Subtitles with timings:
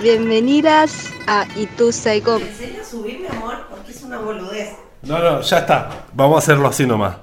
[0.00, 2.42] Bienvenidas a Itu Saigon.
[2.42, 3.66] ¿En serio subir, mi amor?
[3.70, 4.70] Porque es una boludez.
[5.02, 6.06] No, no, ya está.
[6.12, 7.16] Vamos a hacerlo así nomás.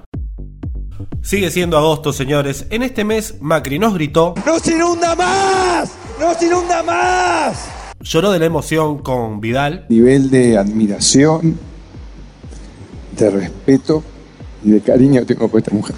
[1.21, 2.67] Sigue siendo agosto, señores.
[2.69, 4.33] En este mes, Macri nos gritó.
[4.45, 5.91] ¡No se inunda más!
[6.19, 7.69] ¡No se inunda más!
[8.01, 9.85] Lloró de la emoción con Vidal.
[9.89, 11.59] Nivel de admiración,
[13.17, 14.03] de respeto
[14.63, 15.95] y de cariño tengo por esta mujer.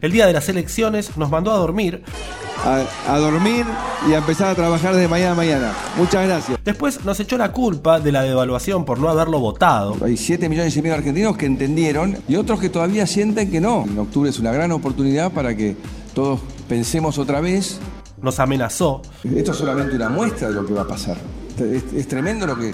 [0.00, 2.02] El día de las elecciones nos mandó a dormir.
[2.64, 2.84] A,
[3.14, 3.64] a, dormir
[4.08, 5.72] y a empezar a trabajar de mañana a mañana.
[5.96, 6.58] Muchas gracias.
[6.64, 9.96] Después nos echó la culpa de la devaluación por no haberlo votado.
[10.04, 13.60] Hay 7 millones y medio de argentinos que entendieron y otros que todavía sienten que
[13.60, 13.84] no.
[13.84, 15.76] En octubre es una gran oportunidad para que
[16.14, 17.78] todos pensemos otra vez.
[18.20, 19.02] Nos amenazó.
[19.22, 21.18] Esto es solamente una muestra de lo que va a pasar.
[21.58, 22.72] Es, es tremendo lo que,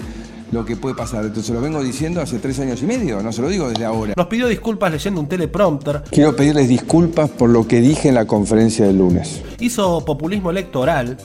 [0.51, 1.25] lo que puede pasar.
[1.25, 4.13] Entonces lo vengo diciendo hace tres años y medio, no se lo digo desde ahora.
[4.15, 6.03] Nos pidió disculpas leyendo un teleprompter.
[6.11, 9.41] Quiero pedirles disculpas por lo que dije en la conferencia del lunes.
[9.59, 11.17] Hizo populismo electoral.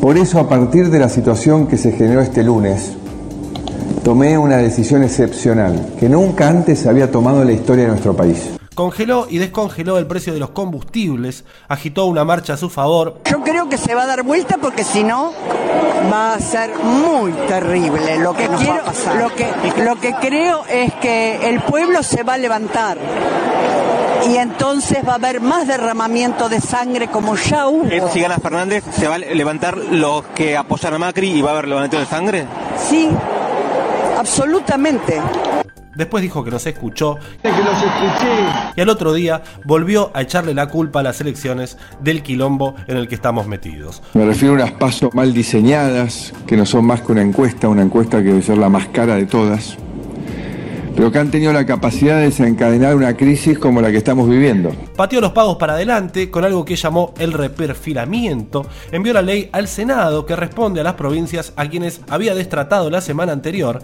[0.00, 2.92] Por eso, a partir de la situación que se generó este lunes,
[4.02, 8.50] tomé una decisión excepcional que nunca antes había tomado en la historia de nuestro país.
[8.74, 13.20] Congeló y descongeló el precio de los combustibles, agitó una marcha a su favor.
[13.30, 15.32] Yo creo que se va a dar vuelta porque si no
[16.12, 18.18] va a ser muy terrible.
[18.18, 18.82] Lo que quiero,
[19.18, 22.98] lo que, lo que creo es que el pueblo se va a levantar
[24.28, 28.08] y entonces va a haber más derramamiento de sangre como ya hubo.
[28.10, 31.52] Si gana Fernández, ¿se va a levantar los que apoyan a Macri y va a
[31.52, 32.46] haber levantamiento de sangre?
[32.88, 33.08] Sí,
[34.18, 35.20] absolutamente.
[35.94, 37.18] Después dijo que nos escuchó.
[37.42, 38.72] Que los escuché.
[38.76, 42.96] Y al otro día volvió a echarle la culpa a las elecciones del quilombo en
[42.96, 44.02] el que estamos metidos.
[44.14, 47.82] Me refiero a unas pasos mal diseñadas, que no son más que una encuesta, una
[47.82, 49.76] encuesta que debe ser la más cara de todas,
[50.94, 54.70] pero que han tenido la capacidad de desencadenar una crisis como la que estamos viviendo.
[54.96, 59.68] Pateó los pagos para adelante con algo que llamó el reperfilamiento, envió la ley al
[59.68, 63.82] Senado que responde a las provincias a quienes había destratado la semana anterior,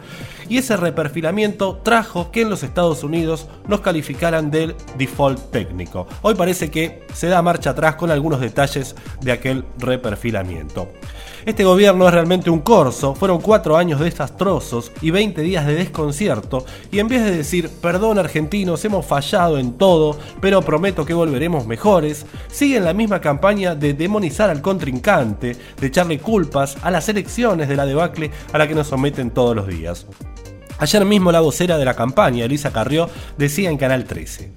[0.49, 6.07] y ese reperfilamiento trajo que en los Estados Unidos nos calificaran del default técnico.
[6.23, 10.89] Hoy parece que se da marcha atrás con algunos detalles de aquel reperfilamiento.
[11.47, 16.67] Este gobierno es realmente un corso, fueron cuatro años desastrosos y 20 días de desconcierto,
[16.93, 21.67] y en vez de decir, perdón argentinos, hemos fallado en todo, pero prometo que volveremos
[21.67, 27.69] mejores, siguen la misma campaña de demonizar al contrincante, de echarle culpas a las elecciones
[27.69, 30.07] de la debacle a la que nos someten todos los días.
[30.79, 33.09] Ayer mismo la vocera de la campaña, Elisa Carrió,
[33.39, 34.53] decía en Canal 13.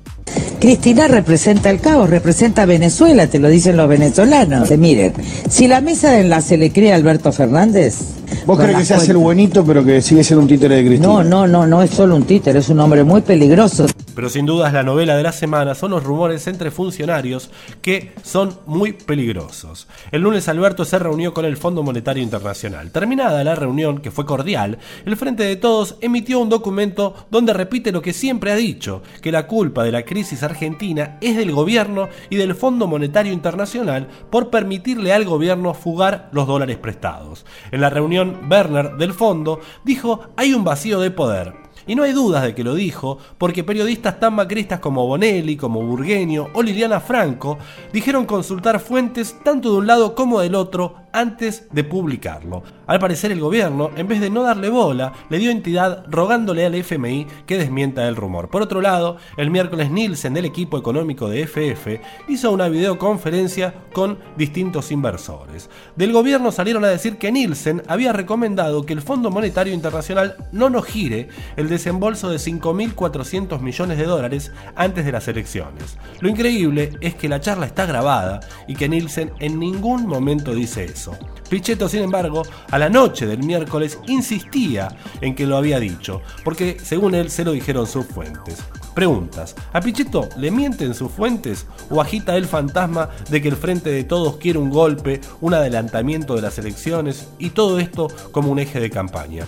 [0.60, 4.72] Cristina representa el caos, representa Venezuela, te lo dicen los venezolanos.
[4.78, 5.14] Miren,
[5.50, 7.98] si la mesa de enlace le cree a Alberto Fernández.
[8.46, 11.08] ¿Vos crees que se hace el buenito, pero que sigue siendo un títere de Cristina?
[11.08, 13.88] No, no, no, no es solo un títere, es un hombre muy peligroso.
[14.16, 17.50] Pero sin dudas la novela de la semana son los rumores entre funcionarios
[17.82, 19.88] que son muy peligrosos.
[20.12, 22.92] El lunes Alberto se reunió con el Fondo Monetario Internacional.
[22.92, 27.92] Terminada la reunión, que fue cordial, el Frente de Todos emitió un documento donde repite
[27.92, 30.13] lo que siempre ha dicho, que la culpa de la crisis
[30.44, 36.46] argentina es del gobierno y del Fondo Monetario Internacional por permitirle al gobierno fugar los
[36.46, 37.46] dólares prestados.
[37.72, 41.64] En la reunión, Werner del fondo dijo hay un vacío de poder.
[41.86, 45.82] Y no hay dudas de que lo dijo, porque periodistas tan macristas como Bonelli, como
[45.82, 47.58] Burgueño o Liliana Franco
[47.92, 52.64] dijeron consultar fuentes tanto de un lado como del otro antes de publicarlo.
[52.86, 56.76] Al parecer el gobierno, en vez de no darle bola, le dio entidad rogándole al
[56.76, 58.50] FMI que desmienta el rumor.
[58.50, 64.20] Por otro lado, el miércoles Nielsen del equipo económico de FF hizo una videoconferencia con
[64.36, 65.70] distintos inversores.
[65.96, 70.70] Del gobierno salieron a decir que Nielsen había recomendado que el Fondo Monetario Internacional no
[70.70, 75.98] nos gire el desembolso de 5.400 millones de dólares antes de las elecciones.
[76.20, 80.84] Lo increíble es que la charla está grabada y que Nielsen en ningún momento dice
[80.84, 81.18] eso.
[81.50, 82.44] Pichetto, sin embargo,
[82.74, 84.88] a la noche del miércoles insistía
[85.22, 88.64] en que lo había dicho, porque según él se lo dijeron sus fuentes.
[88.96, 93.92] Preguntas, ¿a Pichetto le mienten sus fuentes o agita el fantasma de que el Frente
[93.92, 98.58] de Todos quiere un golpe, un adelantamiento de las elecciones y todo esto como un
[98.58, 99.46] eje de campaña?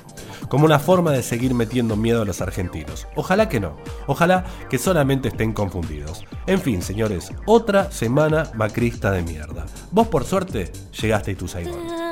[0.47, 3.07] Como una forma de seguir metiendo miedo a los argentinos.
[3.15, 3.75] Ojalá que no,
[4.05, 6.23] ojalá que solamente estén confundidos.
[6.45, 9.65] En fin, señores, otra semana macrista de mierda.
[9.89, 12.04] Vos por suerte llegaste a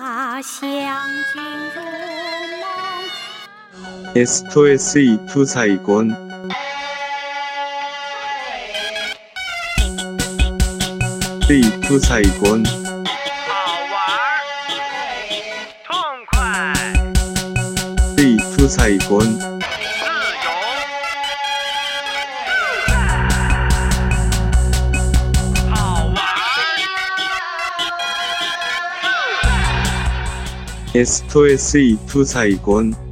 [0.00, 0.88] tu Saigon.
[4.14, 4.94] Esto es
[5.30, 6.16] tu Saigon.
[11.86, 12.62] tu Saigon.
[15.84, 15.94] 痛
[16.30, 16.72] 快
[18.56, 19.26] ，tu Saigon.
[19.26, 19.59] Esto
[30.92, 33.09] 에스토 S240,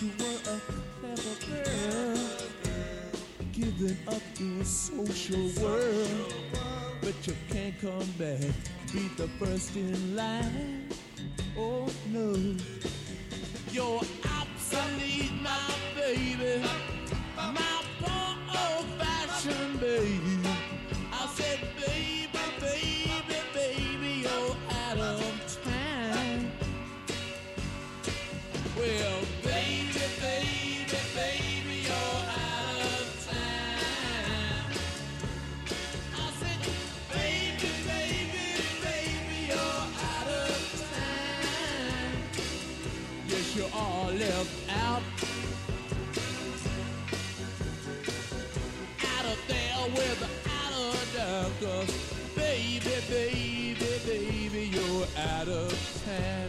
[0.00, 0.60] You were a
[1.00, 2.18] clever girl,
[3.52, 6.34] giving up to a social world,
[7.00, 8.38] but you can't come back,
[8.92, 10.88] be the first in line.
[11.58, 12.36] Oh no,
[13.72, 14.02] you're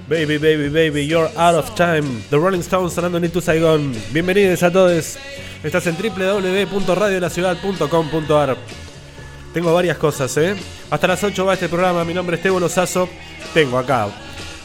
[0.09, 2.23] Baby, baby, baby, you're out of time.
[2.31, 3.93] The Rolling Stones sonando en Saigon.
[4.11, 5.19] Bienvenidos a todos.
[5.63, 8.57] Estás en www.radiolaciudad.com.ar.
[9.53, 10.55] Tengo varias cosas, ¿eh?
[10.89, 12.03] Hasta las 8 va este programa.
[12.05, 13.07] Mi nombre es Tebo Lozazo.
[13.53, 14.07] Tengo acá.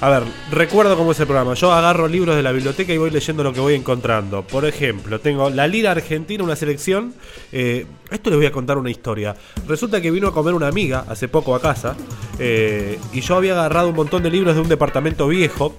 [0.04, 1.54] A ver, recuerdo cómo es el programa.
[1.54, 4.42] Yo agarro libros de la biblioteca y voy leyendo lo que voy encontrando.
[4.46, 7.14] Por ejemplo, tengo La Lira Argentina, una selección.
[7.52, 9.34] Eh, esto les voy a contar una historia.
[9.66, 11.96] Resulta que vino a comer una amiga hace poco a casa.
[12.38, 15.75] eh, y yo había agarrado un montón de libros de un departamento viejo.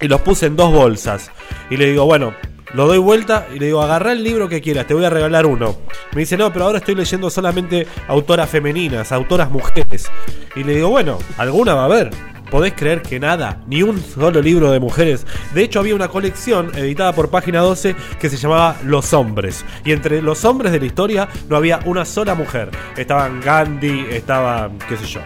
[0.00, 1.30] Y los puse en dos bolsas.
[1.68, 2.32] Y le digo, bueno,
[2.72, 5.44] lo doy vuelta y le digo, agarrá el libro que quieras, te voy a regalar
[5.44, 5.76] uno.
[6.14, 10.10] Me dice, no, pero ahora estoy leyendo solamente autoras femeninas, autoras mujeres.
[10.56, 12.37] Y le digo, bueno, alguna va a haber.
[12.50, 13.62] ¿Podés creer que nada?
[13.66, 15.26] Ni un solo libro de mujeres.
[15.54, 19.64] De hecho, había una colección editada por Página 12 que se llamaba Los Hombres.
[19.84, 22.70] Y entre los hombres de la historia no había una sola mujer.
[22.96, 25.20] Estaban Gandhi, estaba, qué sé yo,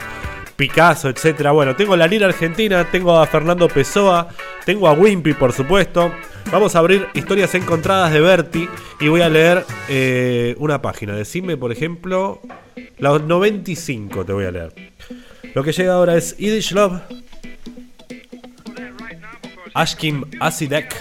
[0.57, 1.52] Picasso, etcétera.
[1.52, 4.29] Bueno, tengo la Lira Argentina, tengo a Fernando Pessoa,
[4.64, 6.12] tengo a Wimpy, por supuesto.
[6.50, 8.69] Vamos a abrir historias encontradas de Berti
[9.00, 11.14] y voy a leer eh, una página.
[11.14, 12.41] Decime, por ejemplo,
[12.99, 14.75] la 95 te voy a leer.
[15.55, 17.01] Lo que llega ahora es Yiddish Love,
[19.75, 20.95] Ashkim Asidek.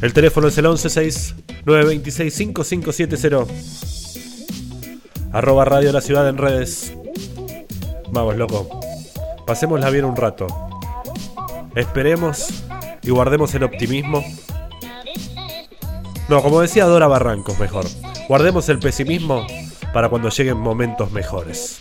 [0.00, 3.52] El teléfono es el 116 926 5570.
[5.32, 6.94] Arroba Radio La Ciudad en redes.
[8.10, 8.80] Vamos, loco.
[9.46, 10.46] Pasémosla bien un rato.
[11.74, 12.48] Esperemos
[13.02, 14.24] y guardemos el optimismo.
[16.28, 17.84] No, como decía Dora Barrancos, mejor.
[18.28, 19.46] Guardemos el pesimismo
[19.92, 21.80] para cuando lleguen momentos mejores.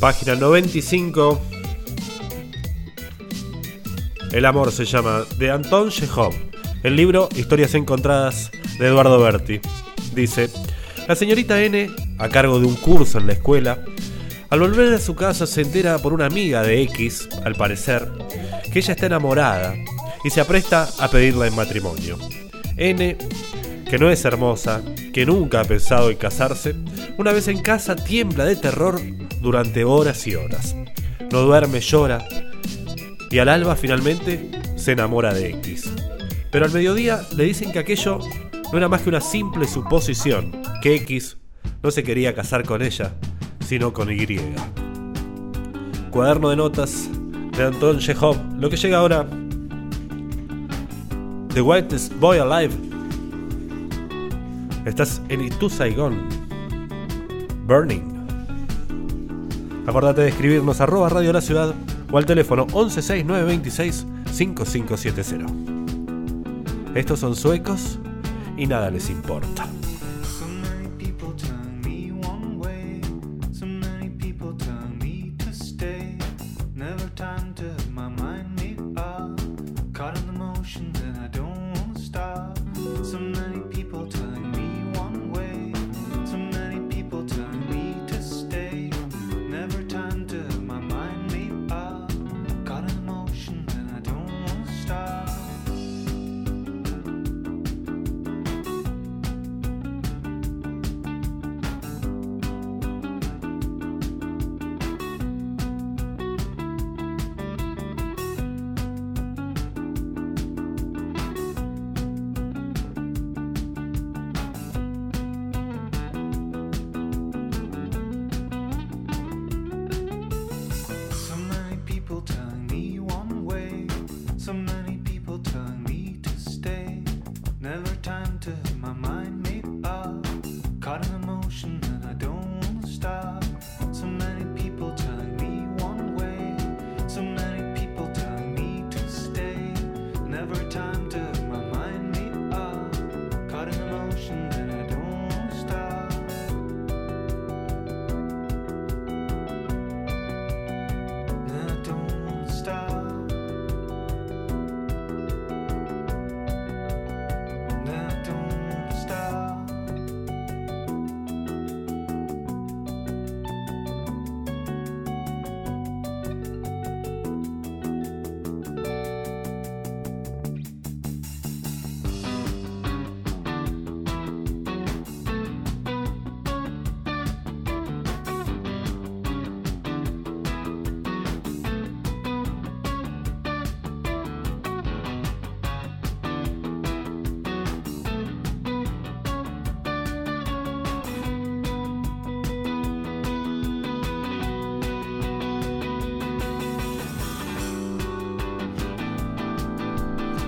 [0.00, 1.40] Página 95.
[4.30, 6.34] El amor se llama de Anton Chekhov.
[6.82, 9.58] El libro Historias encontradas de Eduardo Berti.
[10.14, 10.50] Dice,
[11.08, 13.82] la señorita N, a cargo de un curso en la escuela,
[14.50, 18.12] al volver a su casa se entera por una amiga de X, al parecer,
[18.70, 19.74] que ella está enamorada
[20.22, 22.18] y se apresta a pedirla en matrimonio.
[22.76, 23.16] N,
[23.88, 24.82] que no es hermosa,
[25.14, 26.74] que nunca ha pensado en casarse,
[27.16, 29.00] una vez en casa tiembla de terror
[29.40, 30.76] durante horas y horas.
[31.30, 32.26] No duerme, llora
[33.30, 35.92] y al alba finalmente se enamora de X.
[36.50, 38.18] Pero al mediodía le dicen que aquello
[38.72, 41.36] no era más que una simple suposición, que X
[41.82, 43.14] no se quería casar con ella,
[43.60, 44.40] sino con Y.
[46.10, 47.08] Cuaderno de notas
[47.56, 49.26] de Anton Chekhov, lo que llega ahora.
[51.52, 52.74] The Whitest Boy Alive.
[54.84, 56.28] Estás en Itu Saigon.
[57.66, 58.15] Burning.
[59.86, 61.72] Acordate de escribirnos arroba Radio La Ciudad
[62.10, 65.46] o al teléfono 116926 5570.
[66.94, 67.98] Estos son suecos
[68.56, 69.66] y nada les importa.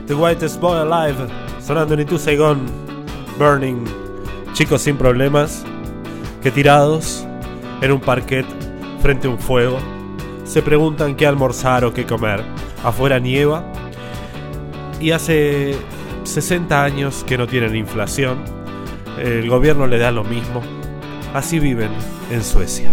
[0.09, 1.29] The Whitest Boy Alive,
[1.61, 2.65] sonando en Itu Saigon,
[3.39, 3.85] Burning,
[4.55, 5.65] chicos sin problemas,
[6.43, 7.27] que tirados
[7.83, 8.47] en un parquet
[9.03, 9.77] frente a un fuego,
[10.45, 12.43] se preguntan qué almorzar o qué comer.
[12.83, 13.63] Afuera nieva
[14.99, 15.77] y hace
[16.25, 18.39] 60 años que no tienen inflación,
[19.19, 20.63] el gobierno le da lo mismo,
[21.35, 21.91] así viven
[22.31, 22.91] en Suecia.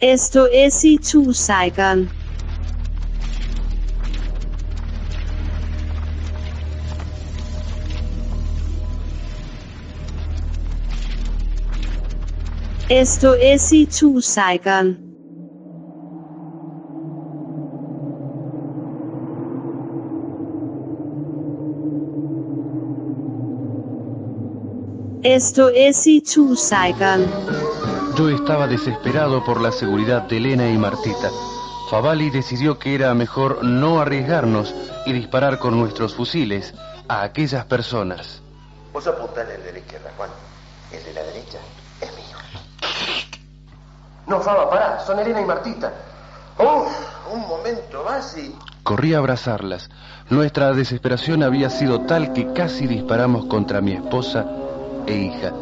[0.00, 2.25] Esto es Itu Saigon.
[12.88, 14.96] Esto es Itu Saigon.
[25.24, 27.26] Esto es Itu Saigon.
[28.16, 31.32] Yo estaba desesperado por la seguridad de Elena y Martita.
[31.90, 34.72] Favali decidió que era mejor no arriesgarnos
[35.06, 36.72] y disparar con nuestros fusiles
[37.08, 38.42] a aquellas personas.
[38.92, 40.30] Vos apuntale el de la izquierda, Juan.
[40.92, 41.58] El de la derecha.
[44.26, 45.00] No, Faba, pará.
[45.00, 45.92] Son Elena y Martita.
[46.58, 48.54] Uf, un momento más y...
[48.82, 49.88] Corrí a abrazarlas.
[50.30, 54.46] Nuestra desesperación había sido tal que casi disparamos contra mi esposa
[55.06, 55.52] e hija.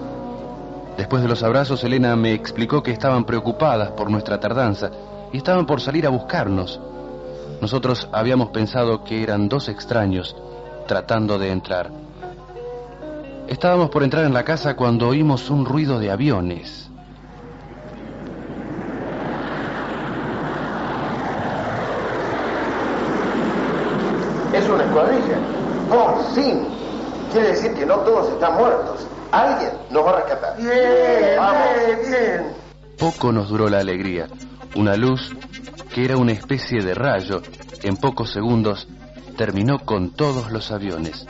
[0.97, 4.91] Después de los abrazos, Elena me explicó que estaban preocupadas por nuestra tardanza
[5.33, 6.81] y estaban por salir a buscarnos.
[7.61, 10.37] Nosotros habíamos pensado que eran dos extraños
[10.87, 11.91] tratando de entrar.
[13.49, 16.91] Estábamos por entrar en la casa cuando oímos un ruido de aviones.
[24.55, 25.39] Es una escuadrilla.
[25.91, 26.69] Por fin.
[27.33, 29.07] Quiere decir que no todos están muertos.
[29.33, 30.57] Alguien nos va a rescatar.
[30.57, 31.63] Bien, Vamos.
[31.87, 32.53] bien, bien.
[32.99, 34.27] Poco nos duró la alegría.
[34.77, 35.35] Una luz
[35.95, 37.41] que era una especie de rayo,
[37.83, 38.89] en pocos segundos
[39.37, 41.27] terminó con todos los aviones.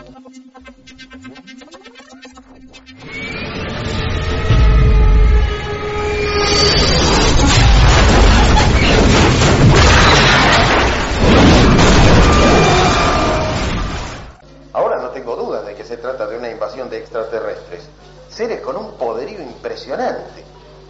[18.75, 20.45] Con un poderío impresionante.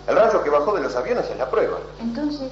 [0.06, 1.78] El rayo que bajó de los aviones es la prueba.
[2.00, 2.50] Entonces,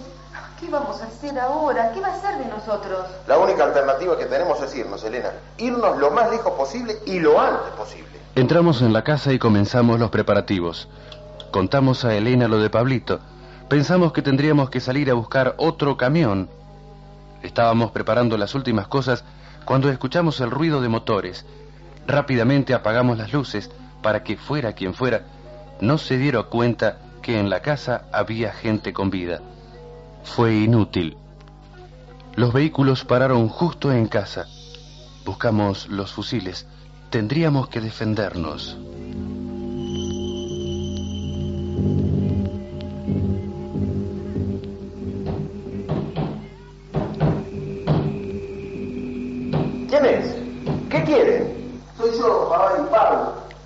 [0.60, 1.92] ¿qué vamos a hacer ahora?
[1.92, 3.06] ¿Qué va a ser de nosotros?
[3.26, 5.30] La única alternativa que tenemos es irnos, Elena.
[5.58, 8.10] Irnos lo más lejos posible y lo antes posible.
[8.34, 10.88] Entramos en la casa y comenzamos los preparativos.
[11.50, 13.20] Contamos a Elena lo de Pablito.
[13.68, 16.48] Pensamos que tendríamos que salir a buscar otro camión.
[17.42, 19.24] Estábamos preparando las últimas cosas
[19.64, 21.44] cuando escuchamos el ruido de motores.
[22.06, 23.70] Rápidamente apagamos las luces
[24.02, 25.24] para que fuera quien fuera,
[25.80, 29.40] no se diera cuenta que en la casa había gente con vida.
[30.24, 31.16] Fue inútil.
[32.34, 34.46] Los vehículos pararon justo en casa.
[35.24, 36.66] Buscamos los fusiles.
[37.10, 38.76] Tendríamos que defendernos.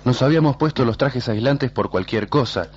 [0.07, 2.69] Nos habíamos puesto los trajes aislantes por cualquier cosa.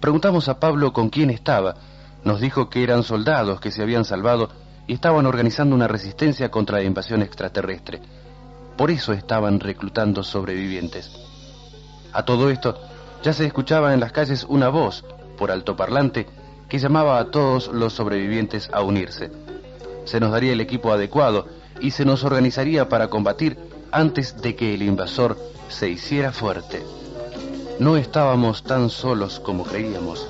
[0.00, 1.76] Preguntamos a Pablo con quién estaba.
[2.24, 4.48] Nos dijo que eran soldados que se habían salvado
[4.88, 8.00] y estaban organizando una resistencia contra la invasión extraterrestre.
[8.76, 11.12] Por eso estaban reclutando sobrevivientes.
[12.12, 12.76] A todo esto,
[13.22, 15.04] ya se escuchaba en las calles una voz,
[15.38, 16.26] por altoparlante,
[16.68, 19.30] que llamaba a todos los sobrevivientes a unirse.
[20.04, 21.46] Se nos daría el equipo adecuado
[21.80, 23.56] y se nos organizaría para combatir
[23.92, 26.82] antes de que el invasor se hiciera fuerte.
[27.78, 30.26] No estábamos tan solos como creíamos.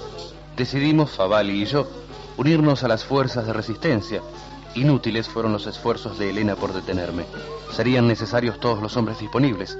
[0.56, 1.86] Decidimos, Favali y yo,
[2.36, 4.22] unirnos a las fuerzas de resistencia.
[4.74, 7.24] Inútiles fueron los esfuerzos de Elena por detenerme.
[7.72, 9.78] Serían necesarios todos los hombres disponibles.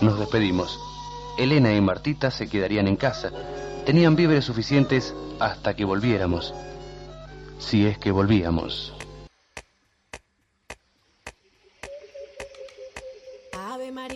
[0.00, 0.78] Nos despedimos.
[1.38, 3.30] Elena y Martita se quedarían en casa.
[3.86, 6.54] Tenían víveres suficientes hasta que volviéramos.
[7.58, 8.92] Si es que volvíamos.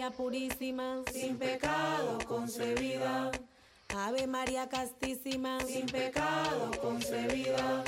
[0.09, 3.31] María Purísima, sin pecado concebida.
[3.95, 7.85] Ave María Castísima, sin pecado concebida.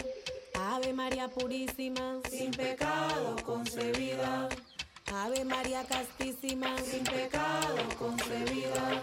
[0.54, 4.50] Ave María Purísima, sin pecado concebida.
[5.14, 9.00] Ave María Castísima, sin pecado concebida.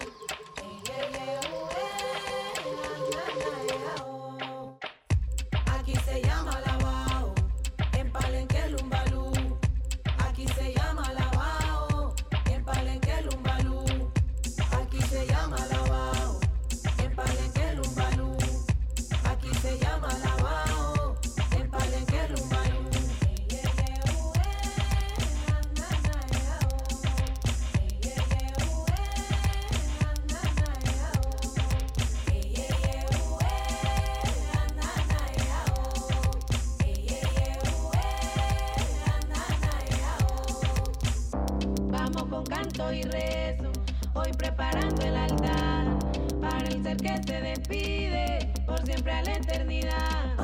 [46.41, 50.36] Para el ser que se despide por siempre a la eternidad.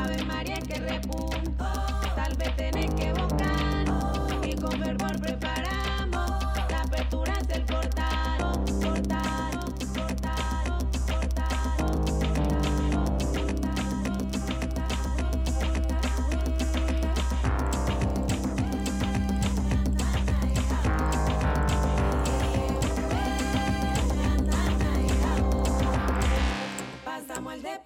[0.00, 3.84] Ave María que repunta, tal vez tenés que evocar
[4.44, 4.80] y con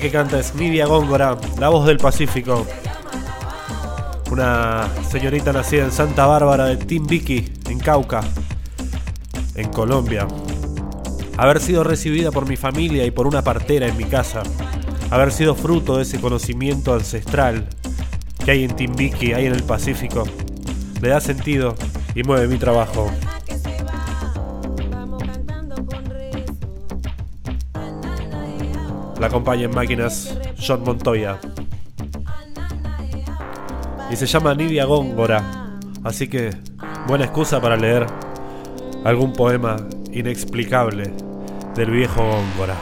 [0.04, 2.68] que canta es Nidia Góngora, la voz del Pacífico.
[4.30, 8.20] Una señorita nacida en Santa Bárbara de Timbiqui, en Cauca,
[9.56, 10.28] en Colombia.
[11.38, 14.44] Haber sido recibida por mi familia y por una partera en mi casa.
[15.10, 17.70] Haber sido fruto de ese conocimiento ancestral
[18.44, 20.26] que hay en Timbiqui, hay en el Pacífico.
[21.02, 21.76] Le da sentido
[22.14, 23.10] y mueve mi trabajo.
[29.24, 31.40] La acompaña en máquinas John Montoya.
[34.12, 35.80] Y se llama Nidia Góngora.
[36.04, 36.50] Así que
[37.08, 38.06] buena excusa para leer
[39.06, 39.78] algún poema
[40.12, 41.14] inexplicable
[41.74, 42.76] del viejo Góngora.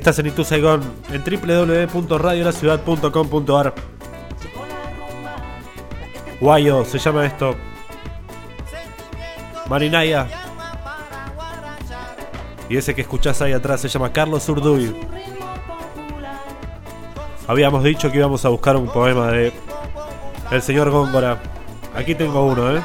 [0.00, 0.80] Estás en Itu Saigon
[1.12, 3.74] en www.radiolaciudad.com.ar.
[6.40, 7.54] Guayo se llama esto.
[9.68, 10.26] Marinaya.
[12.70, 14.96] Y ese que escuchás ahí atrás se llama Carlos Urduy.
[17.46, 19.52] Habíamos dicho que íbamos a buscar un poema de
[20.50, 21.42] el señor Góngora.
[21.94, 22.82] Aquí tengo uno, ¿eh?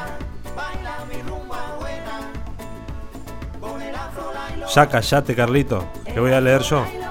[4.76, 7.05] Ya callate, Carlito, que voy a leer yo.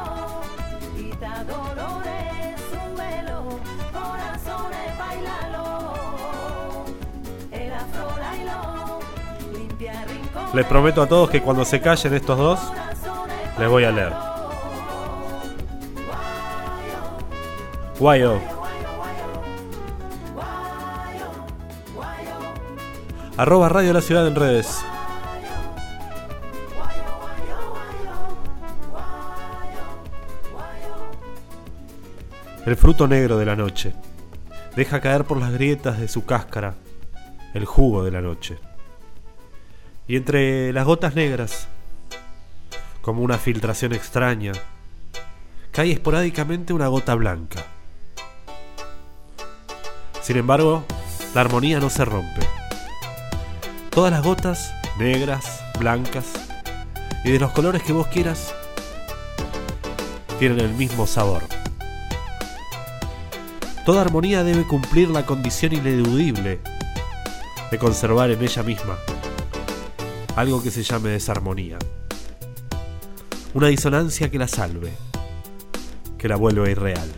[10.54, 12.60] Les prometo a todos que cuando se callen estos dos,
[13.58, 14.12] les voy a leer.
[17.98, 18.38] Guayo.
[23.36, 24.84] Arroba Radio La Ciudad en redes.
[32.64, 33.92] El fruto negro de la noche
[34.76, 36.74] deja caer por las grietas de su cáscara
[37.54, 38.56] el jugo de la noche.
[40.06, 41.66] Y entre las gotas negras,
[43.00, 44.52] como una filtración extraña,
[45.72, 47.64] cae esporádicamente una gota blanca.
[50.20, 50.84] Sin embargo,
[51.34, 52.40] la armonía no se rompe.
[53.90, 56.26] Todas las gotas, negras, blancas
[57.24, 58.54] y de los colores que vos quieras,
[60.38, 61.42] tienen el mismo sabor.
[63.86, 66.60] Toda armonía debe cumplir la condición ineludible
[67.70, 68.98] de conservar en ella misma
[70.36, 71.78] algo que se llame desarmonía.
[73.52, 74.92] Una disonancia que la salve,
[76.18, 77.08] que la vuelva irreal.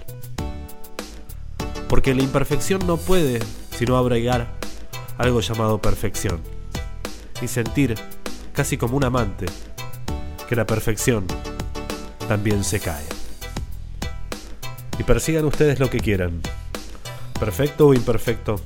[1.88, 3.40] Porque la imperfección no puede
[3.76, 4.48] sino abrigar
[5.18, 6.40] algo llamado perfección
[7.40, 7.94] y sentir,
[8.52, 9.46] casi como un amante,
[10.48, 11.26] que la perfección
[12.28, 13.04] también se cae.
[14.98, 16.40] Y persigan ustedes lo que quieran,
[17.38, 18.56] perfecto o imperfecto,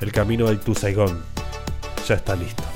[0.00, 1.22] el camino al Tu Saigón
[2.06, 2.73] ya está listo.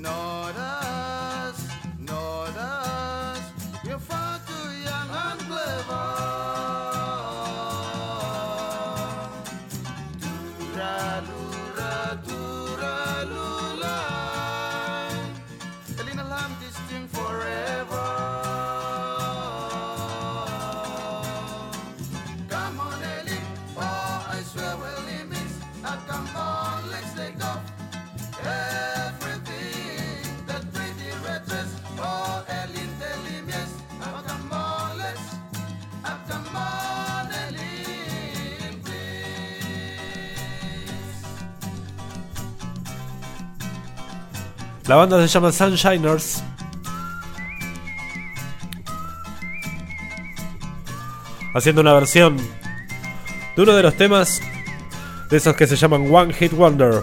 [0.00, 0.37] No.
[44.88, 46.42] La banda se llama Sunshiners.
[51.54, 52.38] Haciendo una versión
[53.54, 54.40] de uno de los temas
[55.28, 57.02] de esos que se llaman One Hit Wonder.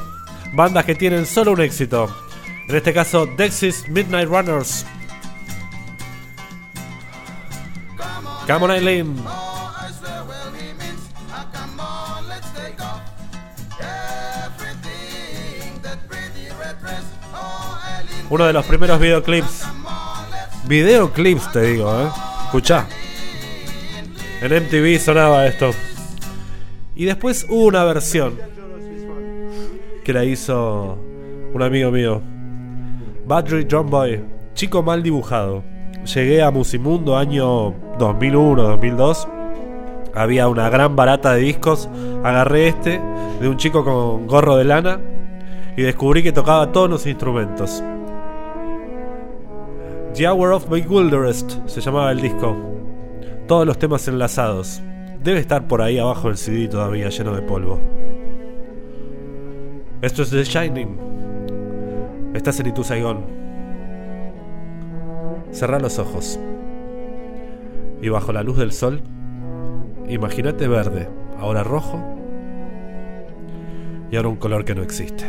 [0.54, 2.10] Bandas que tienen solo un éxito.
[2.68, 4.84] En este caso, Dexys Midnight Runners.
[8.48, 9.45] Come on.
[18.30, 19.68] Uno de los primeros videoclips.
[20.68, 22.08] Videoclips, te digo, ¿eh?
[22.46, 22.88] Escuchá.
[24.42, 25.72] En MTV sonaba esto.
[26.96, 28.36] Y después hubo una versión
[30.04, 30.98] que la hizo
[31.54, 32.22] un amigo mío,
[33.26, 35.64] Badry John Boy, chico mal dibujado.
[36.14, 39.28] Llegué a Musimundo año 2001, 2002.
[40.14, 41.90] Había una gran barata de discos.
[42.24, 43.02] Agarré este
[43.42, 45.00] de un chico con gorro de lana
[45.76, 47.84] y descubrí que tocaba todos los instrumentos.
[50.16, 52.56] The Hour of My Wilderness se llamaba el disco.
[53.50, 54.82] Todos los temas enlazados.
[55.22, 57.82] Debe estar por ahí abajo el CD todavía lleno de polvo.
[60.02, 62.32] Esto es The Shining.
[62.34, 63.26] Estás en Itu Saigon.
[65.52, 66.40] Cerrá los ojos.
[68.02, 69.02] Y bajo la luz del sol,
[70.08, 72.00] imagínate verde, ahora rojo
[74.10, 75.26] y ahora un color que no existe.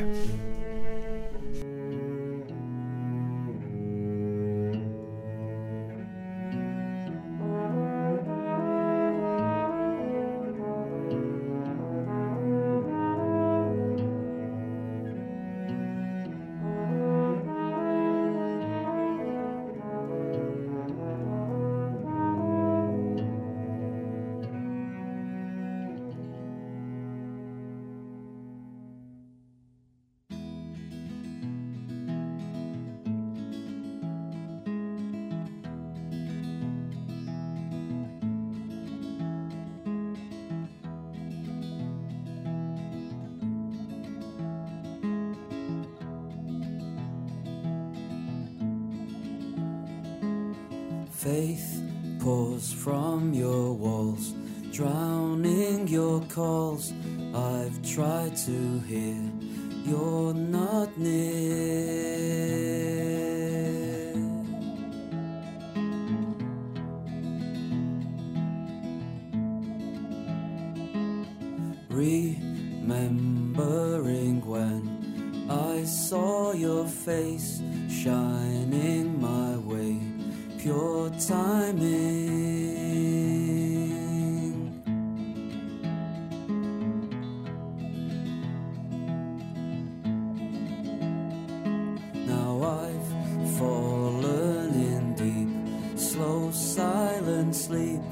[93.58, 98.02] Fallen in deep, slow, silent sleep.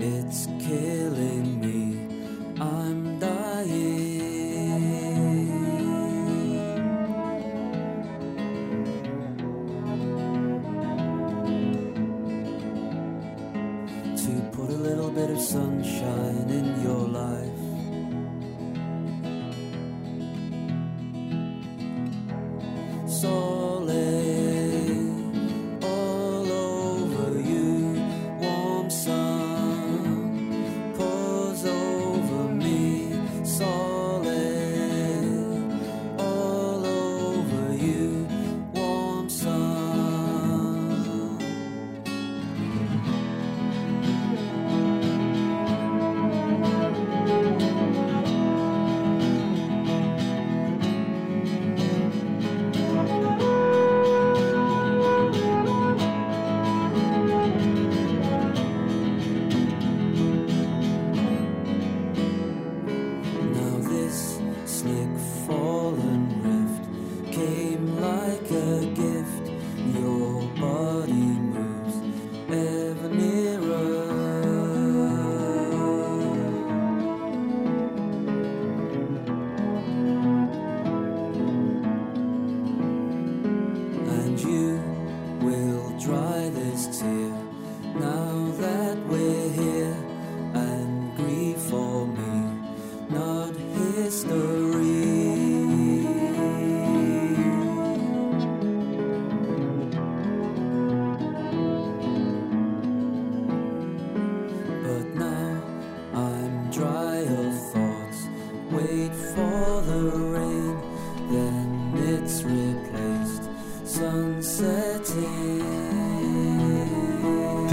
[0.00, 1.79] It's killing me.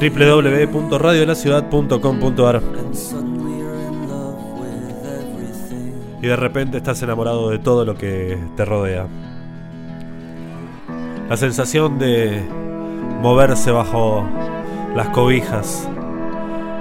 [0.10, 2.62] www.radiolaciudad.com.ar
[6.22, 9.08] y de repente estás enamorado de todo lo que te rodea.
[11.30, 12.44] La sensación de
[13.22, 14.26] moverse bajo
[14.96, 15.88] las cobijas,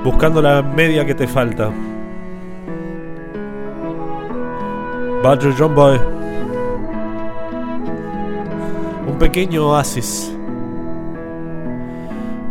[0.05, 1.71] buscando la media que te falta.
[5.23, 5.99] Badger John Boy.
[9.09, 10.33] Un pequeño oasis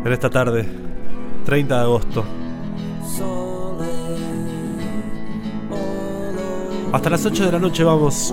[0.05, 0.67] en esta tarde,
[1.45, 2.23] 30 de agosto.
[6.93, 8.31] Hasta las 8 de la noche vamos.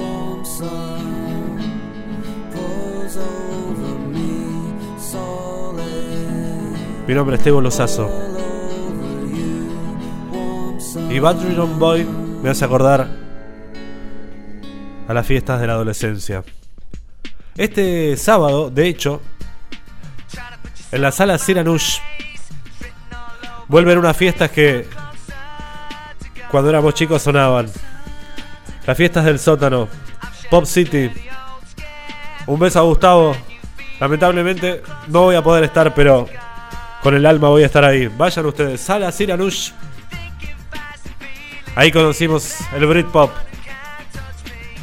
[7.08, 8.10] Mi nombre es Tebo Lozazo.
[11.08, 12.06] Y Badminton Boy
[12.42, 13.08] me hace acordar
[15.08, 16.44] a las fiestas de la adolescencia.
[17.56, 19.22] Este sábado, de hecho,
[20.92, 21.98] en la sala Siranush
[23.66, 24.86] vuelven unas fiestas que
[26.50, 27.70] cuando éramos chicos sonaban.
[28.86, 29.88] Las fiestas del sótano,
[30.50, 31.10] Pop City.
[32.46, 33.34] Un beso a Gustavo.
[33.98, 36.28] Lamentablemente no voy a poder estar, pero
[37.02, 38.08] con el alma voy a estar ahí.
[38.08, 39.70] Vayan ustedes, sala Siranush.
[41.74, 43.30] Ahí conocimos el Britpop.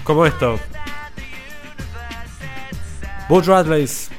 [0.03, 0.59] Como esto.
[3.27, 4.09] Butch Radleys.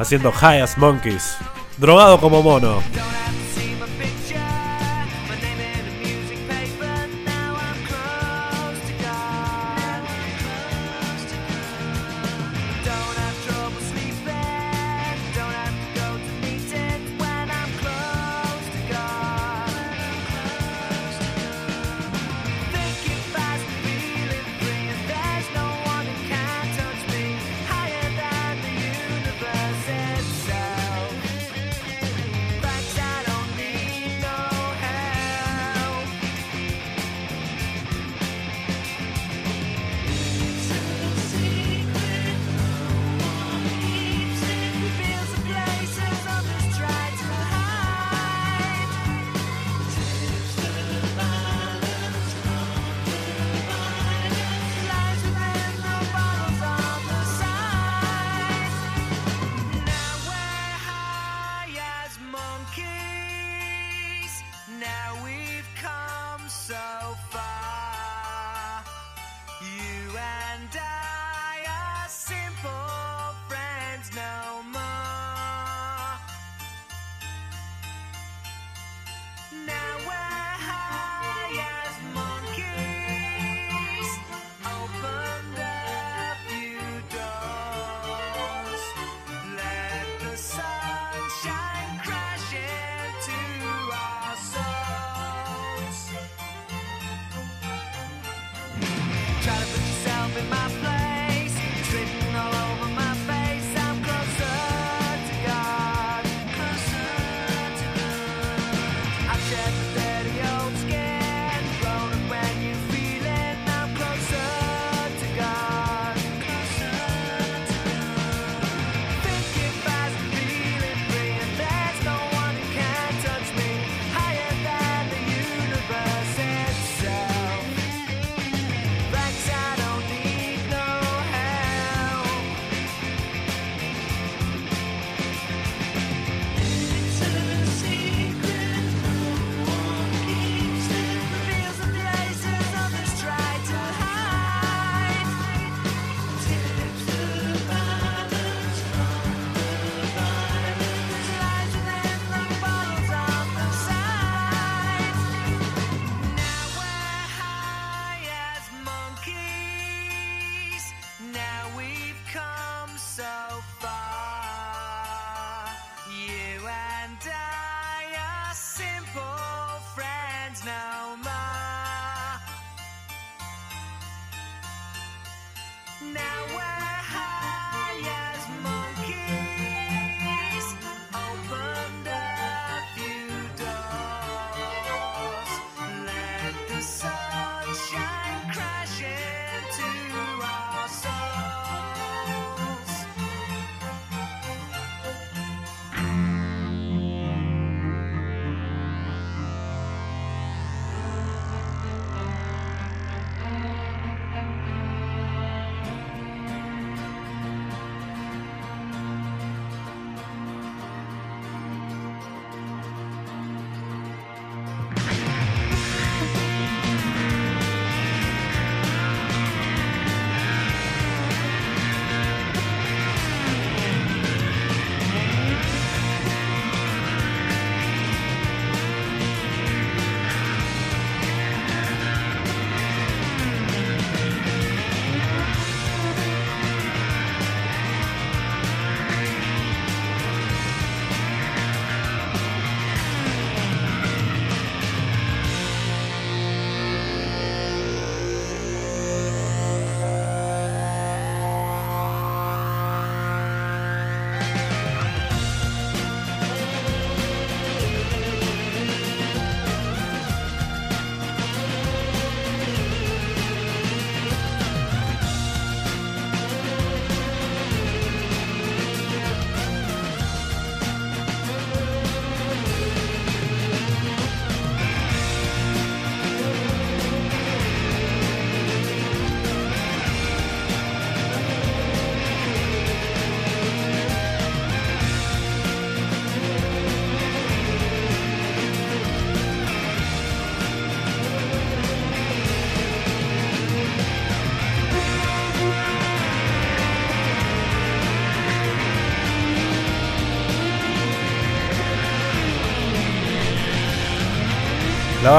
[0.00, 1.36] Haciendo High as Monkeys.
[1.76, 2.82] Drogado como mono.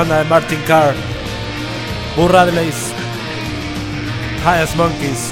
[0.02, 0.96] Banda de Martin Carr,
[2.16, 2.92] Boo Radley's,
[4.44, 5.32] Highest Monkeys.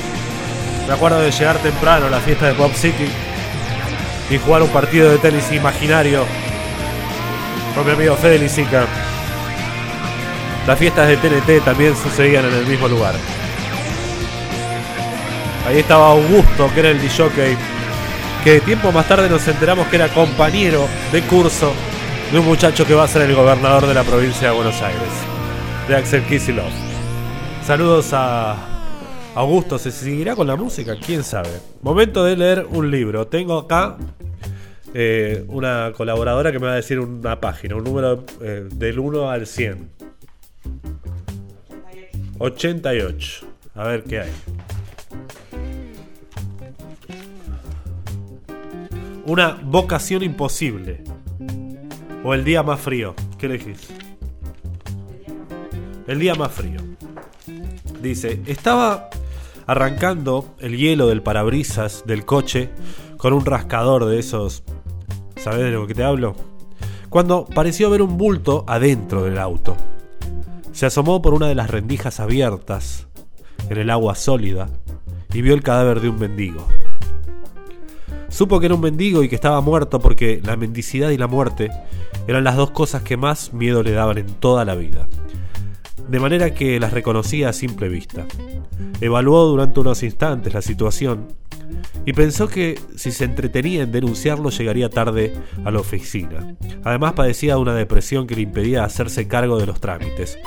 [0.87, 3.09] Me acuerdo de llegar temprano a la fiesta de Pop City
[4.29, 6.23] y jugar un partido de tenis imaginario
[7.73, 8.85] con mi amigo Fede Lisica.
[10.67, 13.15] Las fiestas de TNT también sucedían en el mismo lugar.
[15.67, 17.57] Ahí estaba Augusto, que era el DJ,
[18.43, 21.73] que tiempo más tarde nos enteramos que era compañero de curso
[22.31, 25.09] de un muchacho que va a ser el gobernador de la provincia de Buenos Aires,
[25.87, 26.71] de Axel Kicillof.
[27.65, 28.55] Saludos a
[29.33, 30.95] Augusto, ¿se seguirá con la música?
[31.03, 31.49] ¿Quién sabe?
[31.81, 33.25] Momento de leer un libro.
[33.27, 33.97] Tengo acá
[34.93, 39.29] eh, una colaboradora que me va a decir una página, un número eh, del 1
[39.29, 39.89] al 100.
[42.37, 43.47] 88.
[43.73, 44.31] A ver qué hay.
[49.25, 51.08] Una vocación imposible.
[52.23, 53.15] O el día más frío.
[53.37, 53.87] ¿Qué elegís?
[56.07, 56.79] El día más frío.
[58.01, 59.09] Dice, estaba
[59.67, 62.69] arrancando el hielo del parabrisas del coche
[63.17, 64.63] con un rascador de esos...
[65.37, 66.35] ¿Sabes de lo que te hablo?
[67.09, 69.77] Cuando pareció ver un bulto adentro del auto.
[70.73, 73.07] Se asomó por una de las rendijas abiertas
[73.69, 74.69] en el agua sólida
[75.33, 76.67] y vio el cadáver de un mendigo.
[78.29, 81.69] Supo que era un mendigo y que estaba muerto porque la mendicidad y la muerte
[82.27, 85.07] eran las dos cosas que más miedo le daban en toda la vida.
[86.07, 88.25] De manera que las reconocía a simple vista.
[89.01, 91.27] Evaluó durante unos instantes la situación
[92.05, 96.55] y pensó que si se entretenía en denunciarlo llegaría tarde a la oficina.
[96.83, 100.37] Además padecía de una depresión que le impedía hacerse cargo de los trámites.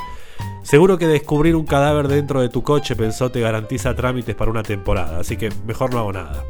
[0.63, 4.63] Seguro que descubrir un cadáver dentro de tu coche, pensó, te garantiza trámites para una
[4.63, 6.45] temporada, así que mejor no hago nada.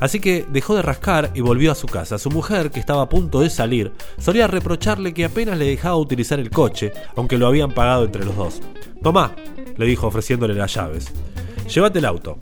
[0.00, 2.18] Así que dejó de rascar y volvió a su casa.
[2.18, 6.40] Su mujer, que estaba a punto de salir, solía reprocharle que apenas le dejaba utilizar
[6.40, 8.60] el coche, aunque lo habían pagado entre los dos.
[9.02, 9.34] Tomá,
[9.76, 11.12] le dijo ofreciéndole las llaves.
[11.68, 12.38] Llévate el auto.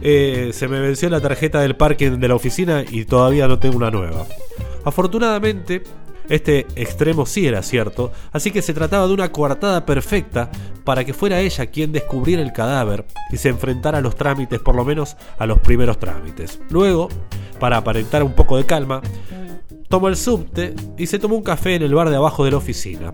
[0.00, 3.76] Eh, se me venció la tarjeta del parking de la oficina y todavía no tengo
[3.76, 4.26] una nueva.
[4.84, 5.82] Afortunadamente,
[6.28, 10.50] este extremo sí era cierto, así que se trataba de una coartada perfecta
[10.84, 14.74] para que fuera ella quien descubriera el cadáver y se enfrentara a los trámites, por
[14.74, 16.60] lo menos a los primeros trámites.
[16.70, 17.08] Luego,
[17.58, 19.00] para aparentar un poco de calma,
[19.88, 22.58] tomó el subte y se tomó un café en el bar de abajo de la
[22.58, 23.12] oficina,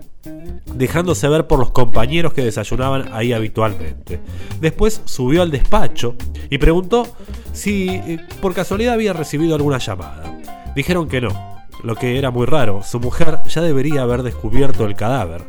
[0.73, 4.19] dejándose ver por los compañeros que desayunaban ahí habitualmente.
[4.59, 6.15] Después subió al despacho
[6.49, 7.07] y preguntó
[7.53, 10.37] si eh, por casualidad había recibido alguna llamada.
[10.75, 11.54] Dijeron que no,
[11.85, 15.43] lo que era muy raro, su mujer ya debería haber descubierto el cadáver.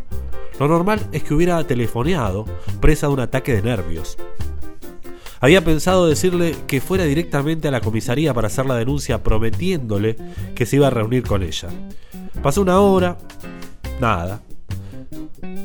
[0.61, 2.45] Lo normal es que hubiera telefoneado,
[2.81, 4.19] presa de un ataque de nervios.
[5.41, 10.17] Había pensado decirle que fuera directamente a la comisaría para hacer la denuncia prometiéndole
[10.55, 11.69] que se iba a reunir con ella.
[12.43, 13.17] Pasó una hora,
[13.99, 14.43] nada.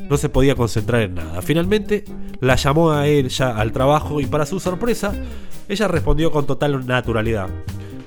[0.10, 1.42] No se podía concentrar en nada.
[1.42, 2.06] Finalmente
[2.40, 5.14] la llamó a él ya al trabajo y para su sorpresa,
[5.68, 7.50] ella respondió con total naturalidad.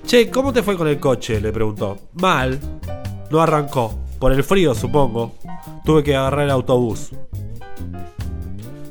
[0.07, 1.41] Che, ¿cómo te fue con el coche?
[1.41, 1.97] le preguntó.
[2.13, 2.61] Mal.
[3.31, 3.99] No arrancó.
[4.19, 5.33] Por el frío, supongo.
[5.85, 7.11] Tuve que agarrar el autobús.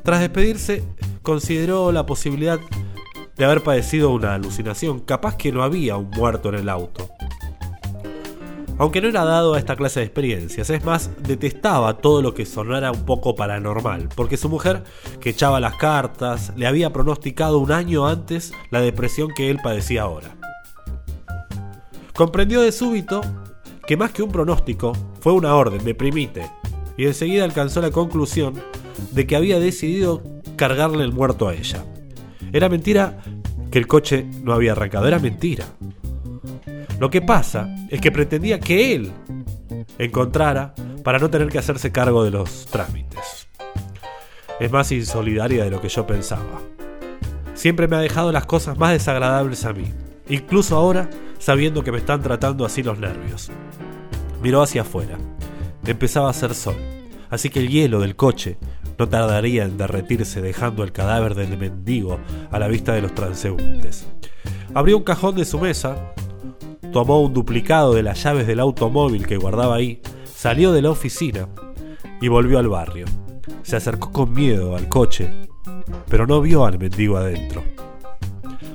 [0.04, 0.84] Tras despedirse,
[1.22, 2.60] consideró la posibilidad
[3.38, 5.02] de haber padecido una alucinación.
[5.02, 7.08] Capaz que no había un muerto en el auto.
[8.80, 12.48] Aunque no era dado a esta clase de experiencias, es más, detestaba todo lo que
[12.48, 14.84] sonara un poco paranormal, porque su mujer,
[15.22, 20.02] que echaba las cartas, le había pronosticado un año antes la depresión que él padecía
[20.02, 20.43] ahora.
[22.16, 23.22] Comprendió de súbito
[23.86, 26.50] que más que un pronóstico, fue una orden, deprimite,
[26.96, 28.62] y enseguida alcanzó la conclusión
[29.12, 30.22] de que había decidido
[30.56, 31.84] cargarle el muerto a ella.
[32.54, 33.20] Era mentira
[33.72, 35.66] que el coche no había arrancado, era mentira.
[37.00, 39.12] Lo que pasa es que pretendía que él
[39.98, 43.48] encontrara para no tener que hacerse cargo de los trámites.
[44.60, 46.62] Es más insolidaria de lo que yo pensaba.
[47.56, 49.86] Siempre me ha dejado las cosas más desagradables a mí,
[50.30, 51.10] incluso ahora
[51.44, 53.52] sabiendo que me están tratando así los nervios.
[54.42, 55.18] Miró hacia afuera.
[55.86, 56.78] Empezaba a hacer sol,
[57.30, 58.58] así que el hielo del coche
[58.98, 62.18] no tardaría en derretirse dejando el cadáver del mendigo
[62.50, 64.08] a la vista de los transeúntes.
[64.74, 66.14] Abrió un cajón de su mesa,
[66.94, 71.50] tomó un duplicado de las llaves del automóvil que guardaba ahí, salió de la oficina
[72.22, 73.06] y volvió al barrio.
[73.64, 75.30] Se acercó con miedo al coche,
[76.08, 77.66] pero no vio al mendigo adentro.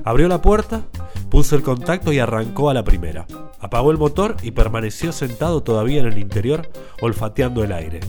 [0.04, 0.82] Abrió la puerta
[1.30, 3.26] Puso el contacto y arrancó a la primera.
[3.60, 6.68] Apagó el motor y permaneció sentado todavía en el interior,
[7.02, 8.00] olfateando el aire.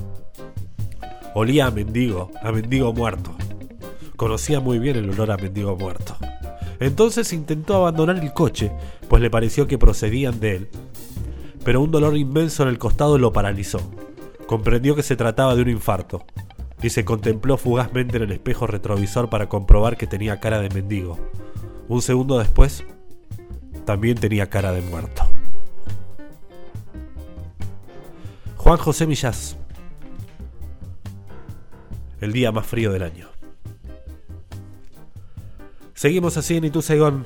[1.33, 3.35] Olía a mendigo, a mendigo muerto.
[4.15, 6.15] Conocía muy bien el olor a mendigo muerto.
[6.79, 8.71] Entonces intentó abandonar el coche,
[9.09, 10.69] pues le pareció que procedían de él.
[11.63, 13.79] Pero un dolor inmenso en el costado lo paralizó.
[14.47, 16.23] Comprendió que se trataba de un infarto
[16.81, 21.17] y se contempló fugazmente en el espejo retrovisor para comprobar que tenía cara de mendigo.
[21.89, 22.85] Un segundo después,
[23.89, 25.23] también tenía cara de muerto.
[28.57, 29.57] Juan José Millás.
[32.21, 33.29] El día más frío del año.
[35.95, 37.25] Seguimos así en Itusaigón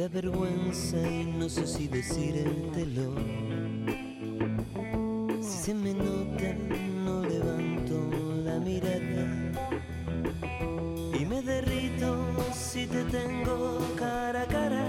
[0.00, 3.12] Da vergüenza y no sé si decírtelo.
[5.42, 6.54] Si se me nota,
[7.04, 7.94] no levanto
[8.46, 9.26] la mirada.
[11.18, 12.16] Y me derrito
[12.54, 14.86] si te tengo cara a cara.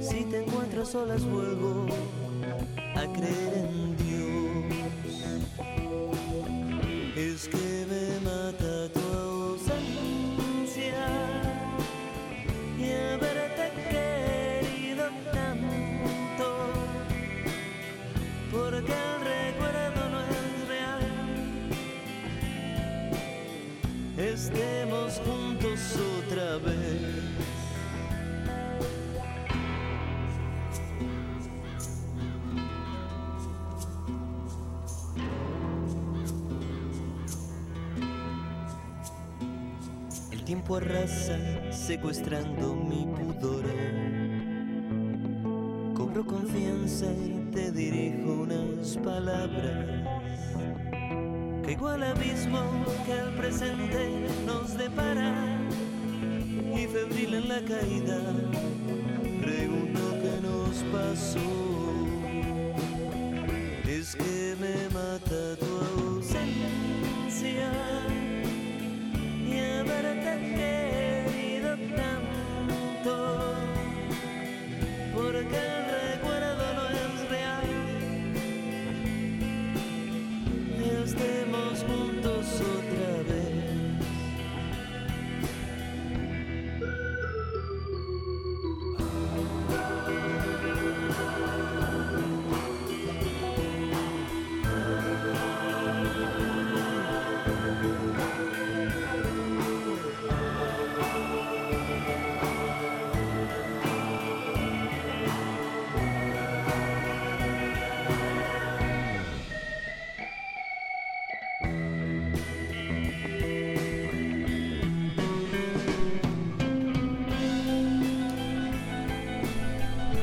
[0.00, 1.86] Si te encuentro solas, vuelvo
[2.96, 3.53] a creer
[40.64, 41.38] tiempo arrasa
[41.70, 43.64] secuestrando mi pudor.
[45.94, 49.86] Cobro confianza y te dirijo unas palabras.
[51.64, 52.60] Caigo al abismo
[53.04, 55.34] que el presente nos depara.
[56.74, 58.18] Y febril en la caída,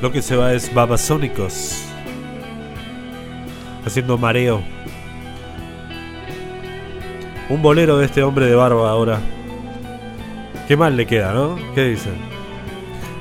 [0.02, 1.84] Lo que se va es Babasónicos.
[3.86, 4.60] Haciendo mareo.
[7.48, 9.20] Un bolero de este hombre de barba ahora.
[10.66, 11.56] Qué mal le queda, ¿no?
[11.76, 12.14] ¿Qué dicen?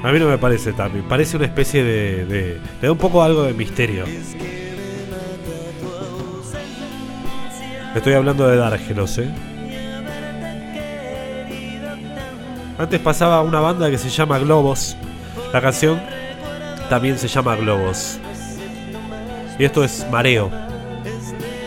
[0.02, 1.08] A mí no me parece también.
[1.08, 2.60] Parece una especie de, de.
[2.82, 4.06] Le da un poco algo de misterio.
[7.96, 9.30] Estoy hablando de Dárgelos, ¿eh?
[12.80, 14.98] Antes pasaba una banda que se llama Globos.
[15.54, 16.02] La canción
[16.92, 18.20] también se llama Globos.
[19.58, 20.52] Y esto es Mareo.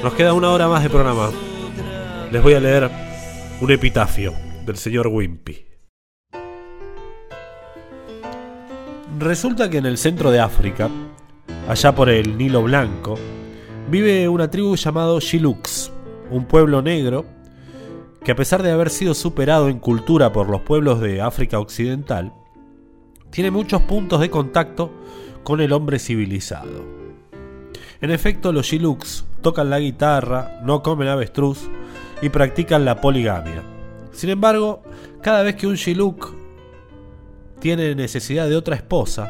[0.02, 1.30] Nos queda una hora más de programa.
[2.30, 2.90] Les voy a leer
[3.58, 4.34] un epitafio
[4.66, 5.64] del señor Wimpy.
[9.18, 10.90] Resulta que en el centro de África,
[11.70, 13.14] allá por el Nilo Blanco,
[13.88, 15.90] vive una tribu llamado Shilux,
[16.30, 17.24] un pueblo negro
[18.22, 22.34] que a pesar de haber sido superado en cultura por los pueblos de África Occidental,
[23.34, 24.92] tiene muchos puntos de contacto
[25.42, 26.84] con el hombre civilizado.
[28.00, 31.68] En efecto, los Shilux tocan la guitarra, no comen avestruz
[32.22, 33.64] y practican la poligamia.
[34.12, 34.84] Sin embargo,
[35.20, 36.32] cada vez que un Shiluk
[37.58, 39.28] tiene necesidad de otra esposa,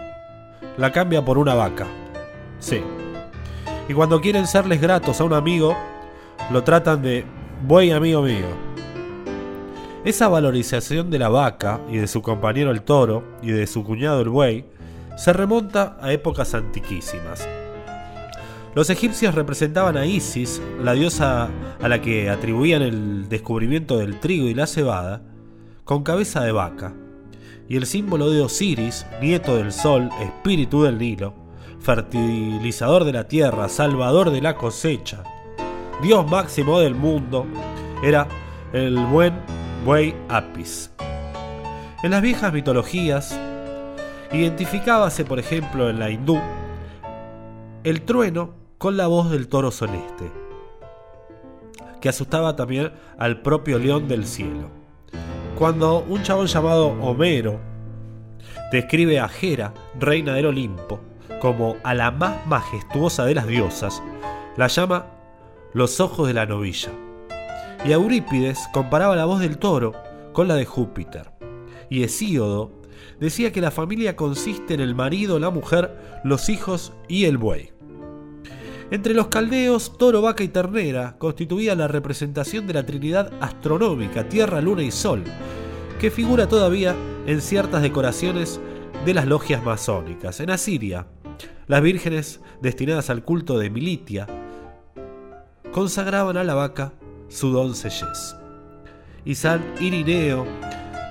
[0.76, 1.86] la cambia por una vaca.
[2.59, 2.82] Sí.
[3.88, 5.74] Y cuando quieren serles gratos a un amigo,
[6.52, 7.24] lo tratan de
[7.66, 8.74] buey amigo mío.
[10.05, 14.20] Esa valorización de la vaca y de su compañero el toro y de su cuñado
[14.20, 14.66] el buey
[15.16, 17.48] se remonta a épocas antiquísimas.
[18.74, 21.48] Los egipcios representaban a Isis, la diosa
[21.80, 25.22] a la que atribuían el descubrimiento del trigo y la cebada,
[25.84, 26.92] con cabeza de vaca,
[27.66, 31.32] y el símbolo de Osiris, nieto del sol, espíritu del Nilo,
[31.80, 35.22] fertilizador de la tierra, salvador de la cosecha,
[36.02, 37.46] dios máximo del mundo,
[38.02, 38.28] era
[38.74, 40.91] el buen buey Apis.
[42.03, 43.39] En las viejas mitologías,
[44.32, 46.41] identificábase, por ejemplo, en la hindú,
[47.85, 50.30] el trueno con la voz del toro celeste,
[52.01, 54.70] que asustaba también al propio león del cielo.
[55.59, 57.61] Cuando un chabón llamado Homero
[58.72, 61.01] describe a Hera, reina del Olimpo,
[61.41, 64.03] como a la más majestuosa de las diosas,
[64.57, 65.07] la llama
[65.74, 66.91] los ojos de la novilla.
[67.85, 69.93] Y Eurípides comparaba la voz del toro
[70.32, 71.30] con la de Júpiter.
[71.91, 72.72] Y Hesíodo
[73.20, 77.72] decía que la familia consiste en el marido, la mujer, los hijos y el buey.
[78.91, 84.62] Entre los caldeos, toro, vaca y ternera constituía la representación de la Trinidad astronómica, Tierra,
[84.62, 85.22] Luna y Sol,
[86.01, 86.95] que figura todavía
[87.26, 88.61] en ciertas decoraciones
[89.05, 90.41] de las logias masónicas.
[90.41, 91.07] En Asiria,
[91.66, 94.26] las vírgenes destinadas al culto de Militia
[95.70, 96.93] consagraban a la vaca
[97.29, 98.37] su doncellez.
[99.25, 100.47] Y San Irineo,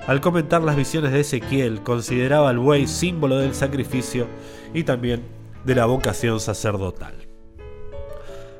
[0.06, 4.26] al comentar las visiones de Ezequiel, consideraba al buey símbolo del sacrificio
[4.72, 5.22] y también
[5.64, 7.14] de la vocación sacerdotal.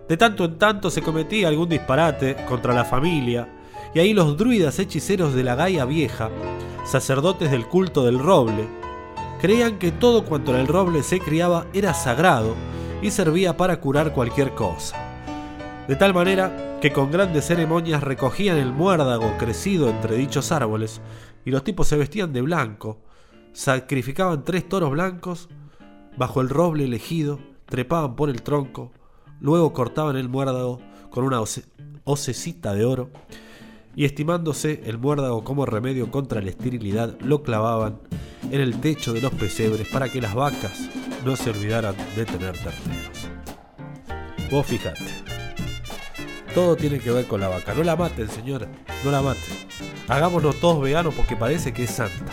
[0.09, 3.49] De tanto en tanto se cometía algún disparate contra la familia,
[3.95, 6.31] y ahí los druidas hechiceros de la Gaia Vieja,
[6.85, 8.67] sacerdotes del culto del roble,
[9.41, 12.55] creían que todo cuanto en el roble se criaba era sagrado
[13.03, 15.14] y servía para curar cualquier cosa.
[15.89, 21.01] De tal manera que con grandes ceremonias recogían el muérdago crecido entre dichos árboles
[21.45, 23.03] y los tipos se vestían de blanco,
[23.53, 25.49] sacrificaban tres toros blancos
[26.16, 28.93] bajo el roble elegido, trepaban por el tronco,
[29.41, 30.80] luego cortaban el muérdago
[31.11, 31.66] con una hoce-
[32.05, 33.11] hocecita de oro
[33.95, 38.01] y estimándose el muérdago como remedio contra la esterilidad, lo clavaban
[38.51, 40.89] en el techo de los pesebres para que las vacas
[41.26, 43.28] no se olvidaran de tener terneros.
[44.51, 45.05] Vos fijate,
[46.55, 47.75] todo tiene que ver con la vaca.
[47.75, 48.69] No la maten, señora,
[49.05, 49.43] no la maten.
[50.09, 52.33] Hagámonos todos veganos porque parece que es santa.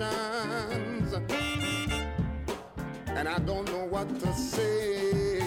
[0.00, 1.12] Reflections,
[3.08, 5.40] and I don't know what to say.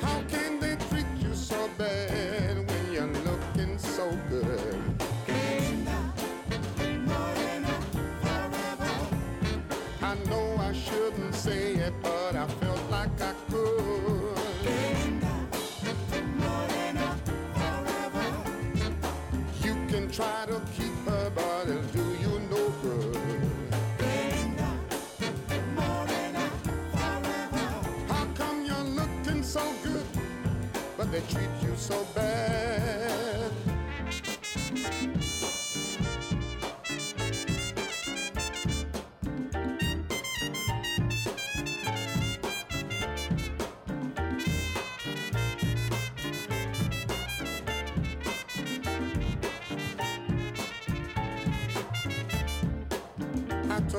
[0.00, 4.81] How can they treat you so bad when you're looking so good?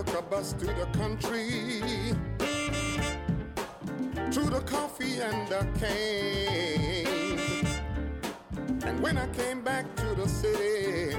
[0.08, 1.82] A bus to the country,
[4.32, 7.08] to the coffee and the cane.
[8.86, 11.18] And when I came back to the city,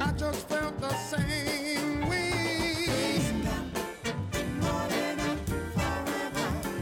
[0.00, 3.20] I just felt the same way.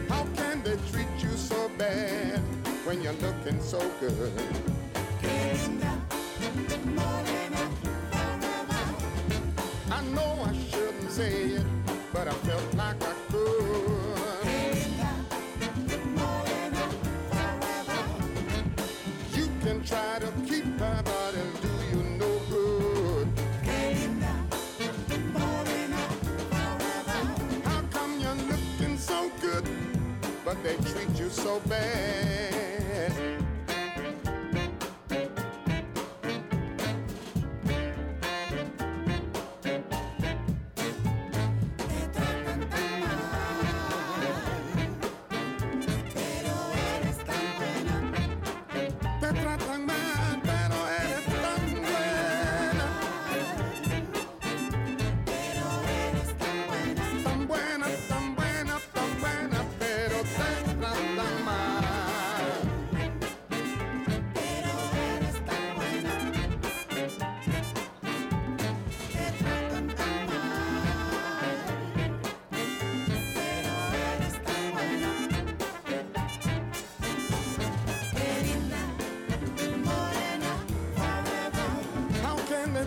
[0.09, 2.39] How can they treat you so bad
[2.85, 4.76] when you're looking so good?
[30.67, 32.36] They treat you so bad?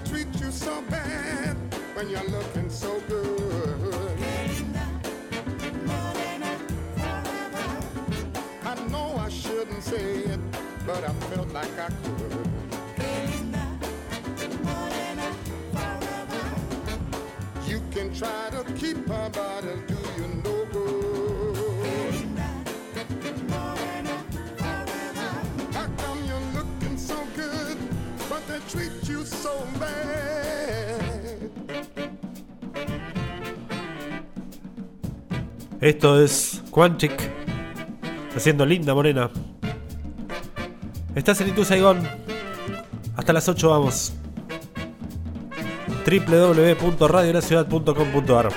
[0.09, 1.55] Treat you so bad
[1.93, 4.65] when you're looking so good?
[8.65, 10.39] I know I shouldn't say it,
[10.87, 12.49] but I felt like I could.
[17.67, 19.48] You can try to keep her, but
[35.81, 37.13] Esto es Quantic
[38.35, 39.31] haciendo linda morena.
[41.15, 42.05] Estás en Itu Saigón.
[43.15, 44.11] Hasta las 8 vamos.
[46.05, 48.49] www.radiolaciudad.com.ar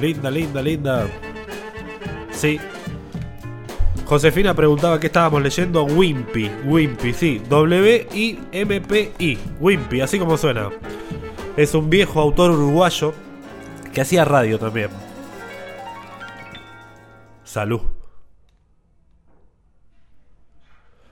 [0.00, 1.08] Linda, linda, linda.
[2.30, 2.60] Sí.
[4.04, 5.82] Josefina preguntaba qué estábamos leyendo.
[5.82, 6.52] Wimpy.
[6.64, 7.42] Wimpy, sí.
[7.48, 9.38] W-I-M-P-I.
[9.58, 10.70] Wimpy, así como suena.
[11.56, 13.12] Es un viejo autor uruguayo
[13.96, 14.90] que hacía radio también.
[17.44, 17.80] Salud.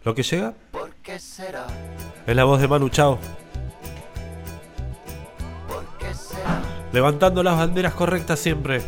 [0.03, 1.66] Lo que llega ¿Por será?
[2.26, 3.18] es la voz de Manu Chao.
[6.93, 8.82] Levantando las banderas correctas siempre.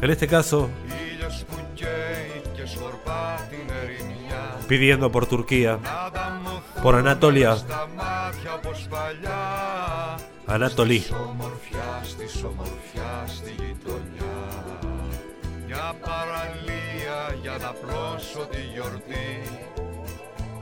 [0.00, 0.70] En este caso,
[4.68, 5.78] pidiendo por Turquía,
[6.82, 7.56] por Anatolia.
[10.54, 10.98] Anatoly.
[10.98, 14.38] Της ομορφιάς, της ομορφιάς στη γειτονιά
[15.66, 19.32] Μια παραλία για να πλώσω τη γιορτή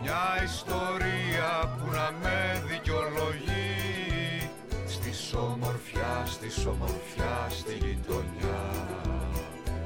[0.03, 4.51] Μια ιστορία που να με δικαιολογεί
[4.87, 8.61] Στις ομορφιάς, της ομορφιάς στη γειτονιά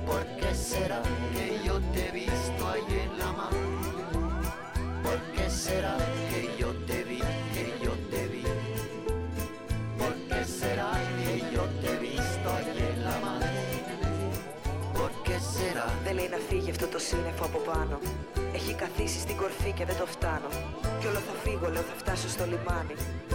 [0.09, 1.01] ¿Por qué será
[1.35, 3.61] que yo te he visto ahí en la mano?
[5.05, 5.97] ¿Por qué será
[6.31, 6.56] que yo
[16.27, 16.37] será?
[16.37, 17.99] Δεν λέει να φύγει αυτό το σύννεφο από πάνω.
[18.55, 20.49] Έχει καθίσει στην κορφή και δεν το φτάνω.
[21.01, 22.95] Κι όλο θα φύγω, λέω θα φτάσω στο λιμάνι.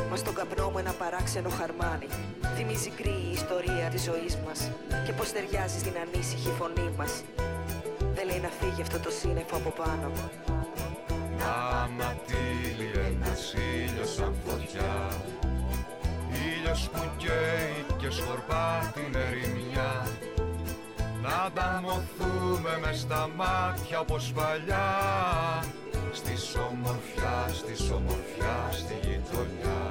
[0.09, 2.07] Μα στον καπνό μου ένα παράξενο χαρμάνι.
[2.55, 4.71] Θυμίζει γκρι η ιστορία της ζωής μας.
[5.05, 7.13] Και πω ταιριάζει στην ανήσυχη φωνή μας.
[8.15, 10.07] Δεν λέει να φύγει αυτό το σύννεφο από πάνω.
[11.83, 15.07] Αματήλει ένας ήλιος σαν φωτιά
[16.51, 20.07] Ήλιος που καίει και σκορπά την ερημιά
[21.21, 24.89] Να ανταμωθούμε μες στα μάτια όπως παλιά.
[26.11, 29.81] Στις ομορφιάς, της ομορφιάς στη γειτονιά.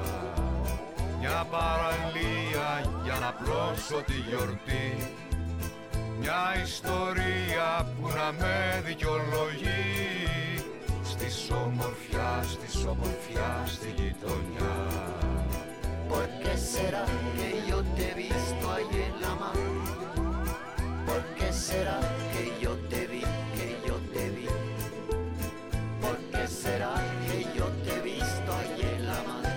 [1.19, 2.69] Μια παραλία
[3.03, 5.13] για να πλώσω τη γιορτή.
[6.19, 9.99] Μια ιστορία που να με δικαιολογεί.
[11.03, 14.75] Στις ομορφιάς, της ομορφιάς στη γειτονιά.
[16.11, 17.05] ¿Por qué será
[17.37, 19.10] que yo te he visto ahí
[21.69, 21.99] será
[22.33, 23.23] que yo te vi,
[23.55, 24.47] que yo te vi?
[26.03, 26.93] ¿Por qué será
[27.25, 29.49] que yo te he visto ahí en la mano?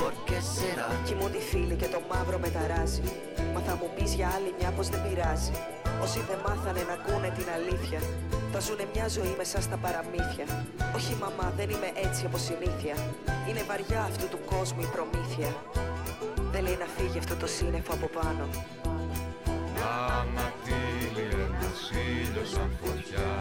[0.00, 0.88] ¿Por qué será?
[1.04, 3.02] Κοιμούνται οι φίλοι και το μαύρο με ταράζει.
[3.54, 5.52] Μα θα μου πει για άλλη μια πω δεν πειράζει.
[6.02, 8.00] Όσοι δεν μάθανε να ακούνε την αλήθεια,
[8.52, 10.46] θα ζουνε μια ζωή μέσα στα παραμύθια.
[10.96, 12.94] Όχι, μαμά, δεν είμαι έτσι από συνήθεια.
[13.48, 15.48] Είναι βαριά αυτού του κόσμου η προμήθεια.
[16.52, 18.44] Δεν λέει να φύγει αυτό το σύννεφο από πάνω.
[19.82, 23.32] Αματήλει ένας ήλιος σαν φωτιά.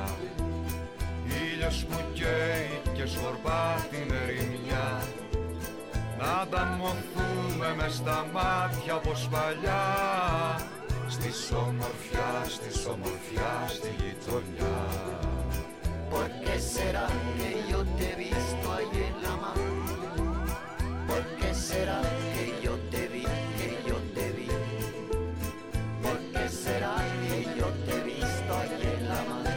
[1.43, 5.01] Ήλιος που καίει και σκορπά την ερημιά.
[6.19, 9.85] Να ανταμωθούμε μες στα μάτια όπως παλιά.
[11.07, 14.77] Στις ομορφιάς, της ομορφιάς στη γειτονιά.
[16.11, 19.67] ¿Por qué será que yo te he visto ahí en la mano?
[21.07, 22.38] ¿Por qué será que
[26.69, 29.49] será que yo te he visto ahí en la mano?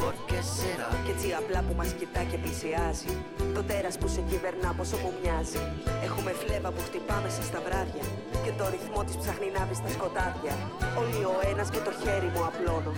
[0.00, 0.88] ¿Por qué será?
[1.04, 3.12] Κι έτσι απλά που μας κοιτά και πλησιάζει
[3.54, 5.62] Το τέρας που σε κυβερνά πόσο μου μοιάζει
[6.06, 8.04] Έχουμε φλέβα που χτυπά μέσα στα βράδια
[8.44, 10.54] Και το ρυθμό της ψάχνει να βρει στα σκοτάδια
[11.02, 12.92] Όλοι ο ένας και το χέρι μου απλώνω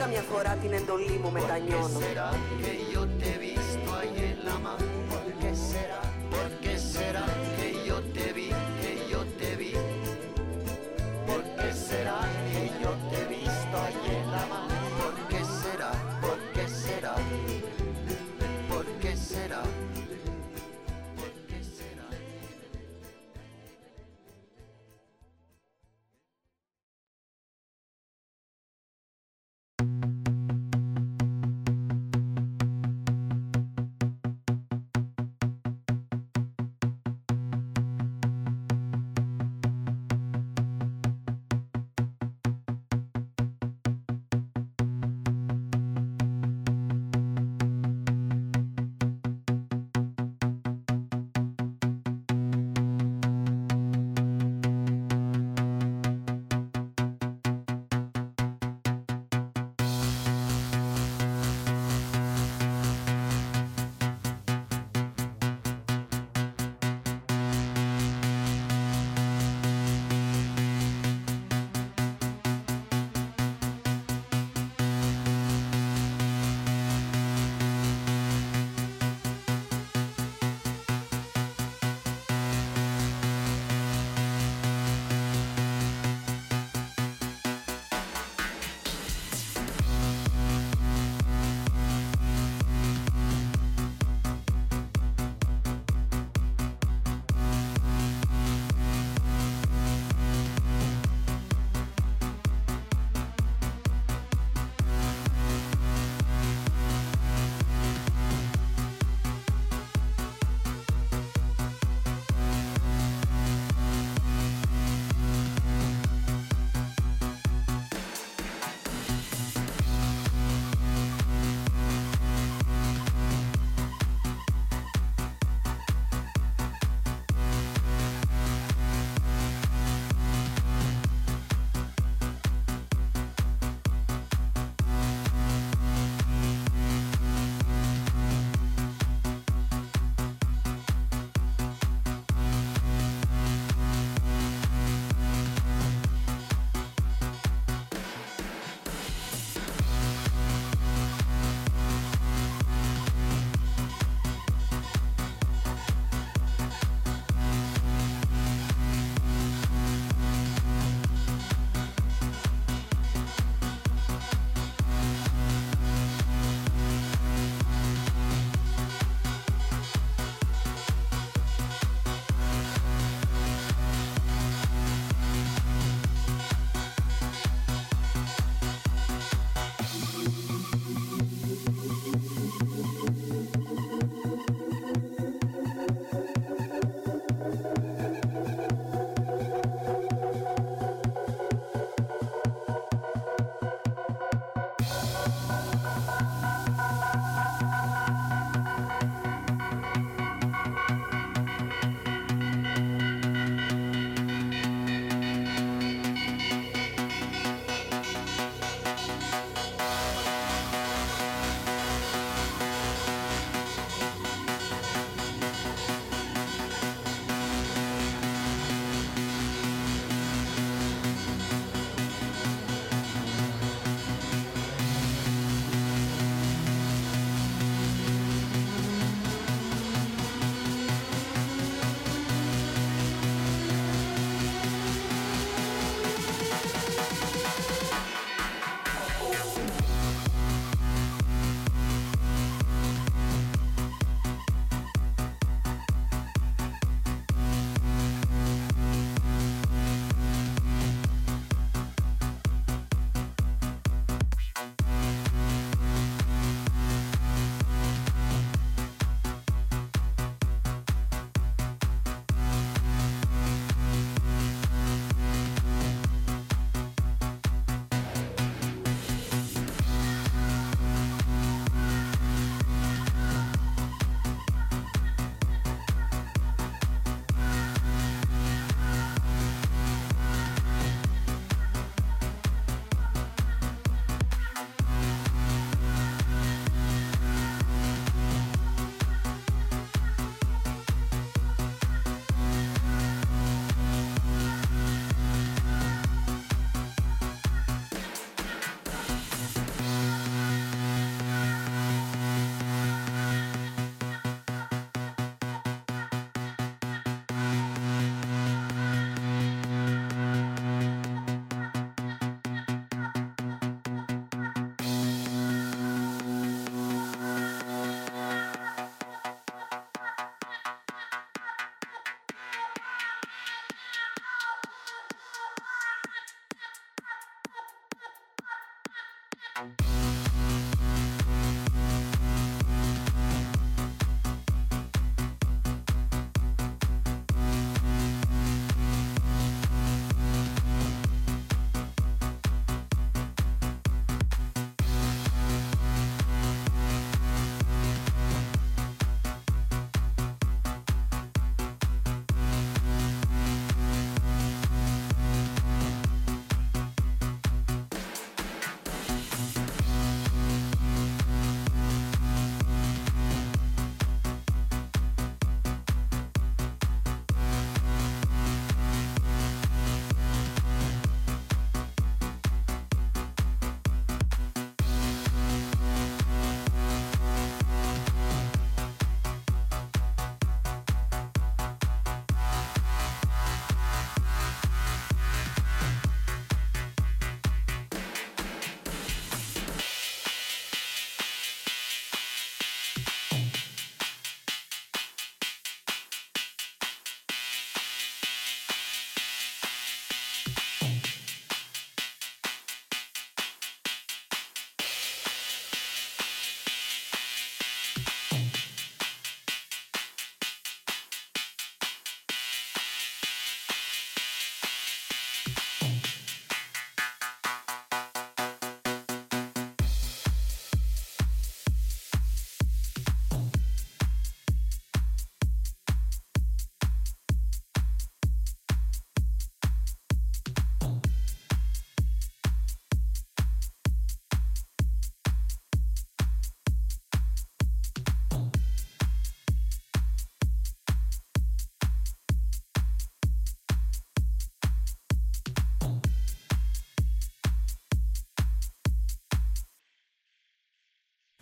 [0.00, 2.28] Καμιά φορά την εντολή μου μετανιώνω será
[2.60, 3.63] que yo te he visto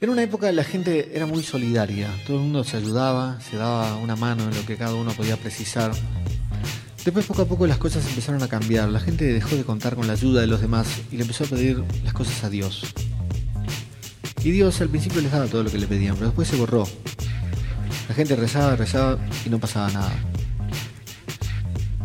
[0.03, 3.95] En una época la gente era muy solidaria, todo el mundo se ayudaba, se daba
[3.99, 5.93] una mano en lo que cada uno podía precisar.
[7.05, 10.09] Después poco a poco las cosas empezaron a cambiar, la gente dejó de contar con
[10.09, 12.83] la ayuda de los demás y le empezó a pedir las cosas a Dios.
[14.43, 16.85] Y Dios al principio les daba todo lo que le pedían, pero después se borró.
[18.09, 20.13] La gente rezaba, rezaba y no pasaba nada.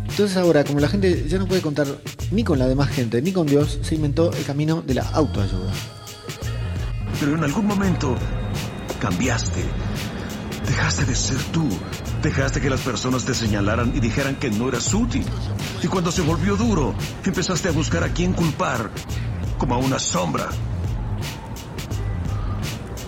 [0.08, 1.88] Entonces ahora, como la gente ya no puede contar
[2.30, 5.97] ni con la demás gente, ni con Dios, se inventó el camino de la autoayuda.
[7.20, 8.16] Pero en algún momento
[9.00, 9.64] cambiaste.
[10.66, 11.68] Dejaste de ser tú.
[12.22, 15.24] Dejaste que las personas te señalaran y dijeran que no eras útil.
[15.82, 18.90] Y cuando se volvió duro, empezaste a buscar a quién culpar,
[19.56, 20.48] como a una sombra.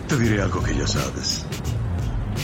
[0.08, 1.44] Te diré algo que ya sabes.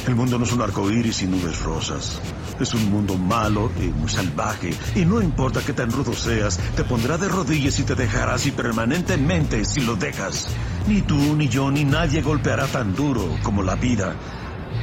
[0.06, 2.20] El mundo no es un arco iris y nubes rosas.
[2.60, 4.74] Es un mundo malo y muy salvaje.
[4.94, 8.50] Y no importa qué tan rudo seas, te pondrá de rodillas y te dejará así
[8.50, 10.48] permanentemente si lo dejas.
[10.86, 14.14] Ni tú, ni yo, ni nadie golpeará tan duro como la vida.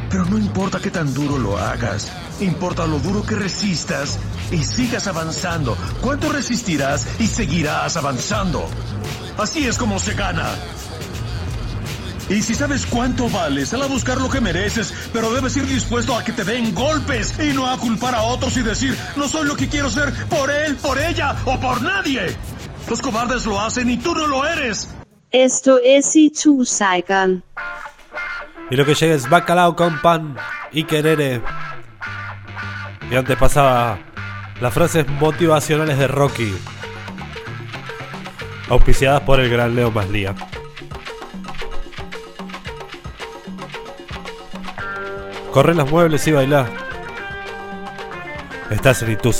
[0.09, 4.19] Pero no importa qué tan duro lo hagas, importa lo duro que resistas
[4.51, 5.75] y sigas avanzando.
[6.01, 8.67] ¿Cuánto resistirás y seguirás avanzando?
[9.37, 10.51] Así es como se gana.
[12.29, 16.15] Y si sabes cuánto vales, sal a buscar lo que mereces, pero debes ir dispuesto
[16.15, 19.45] a que te den golpes y no a culpar a otros y decir, no soy
[19.45, 22.35] lo que quiero ser por él, por ella o por nadie.
[22.89, 24.89] Los cobardes lo hacen y tú no lo eres.
[25.31, 27.43] Esto es y tú, Saigon.
[28.69, 30.37] Y lo que llega es bacalao con pan
[30.71, 31.41] y querere.
[33.11, 33.99] Y antes pasaba
[34.61, 36.55] las frases motivacionales de Rocky.
[38.69, 40.33] Auspiciadas por el gran Leo Maslía.
[45.53, 46.67] Corre los muebles y baila.
[48.71, 49.31] Estás en Itu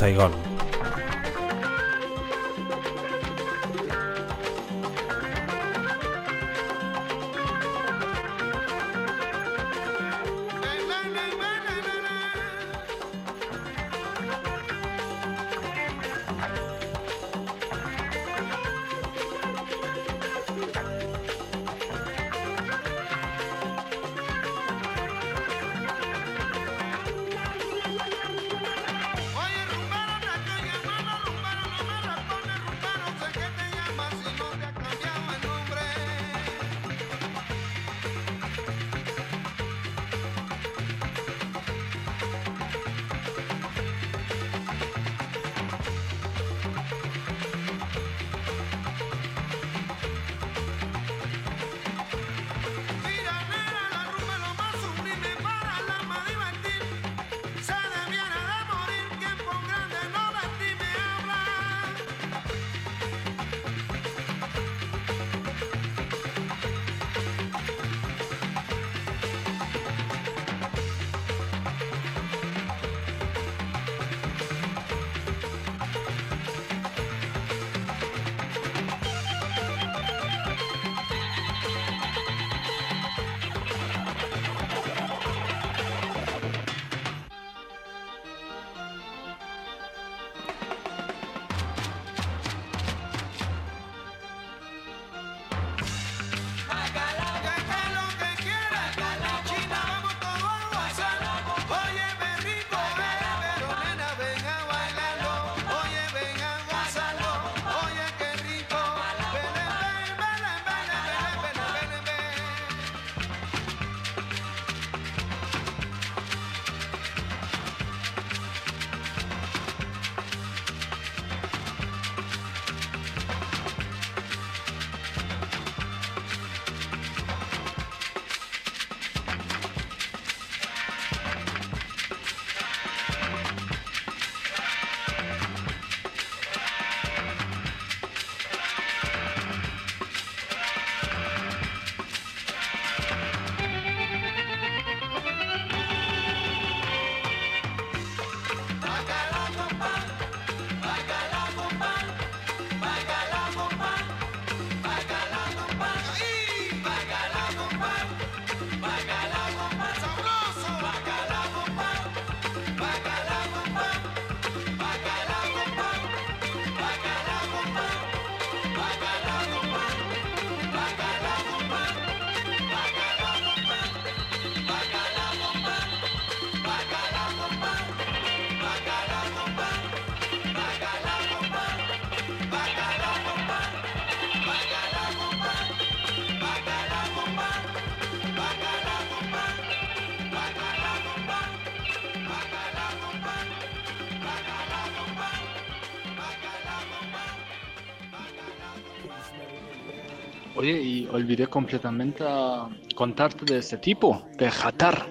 [200.71, 205.05] Y olvidé completamente a contarte de este tipo, de Hatar.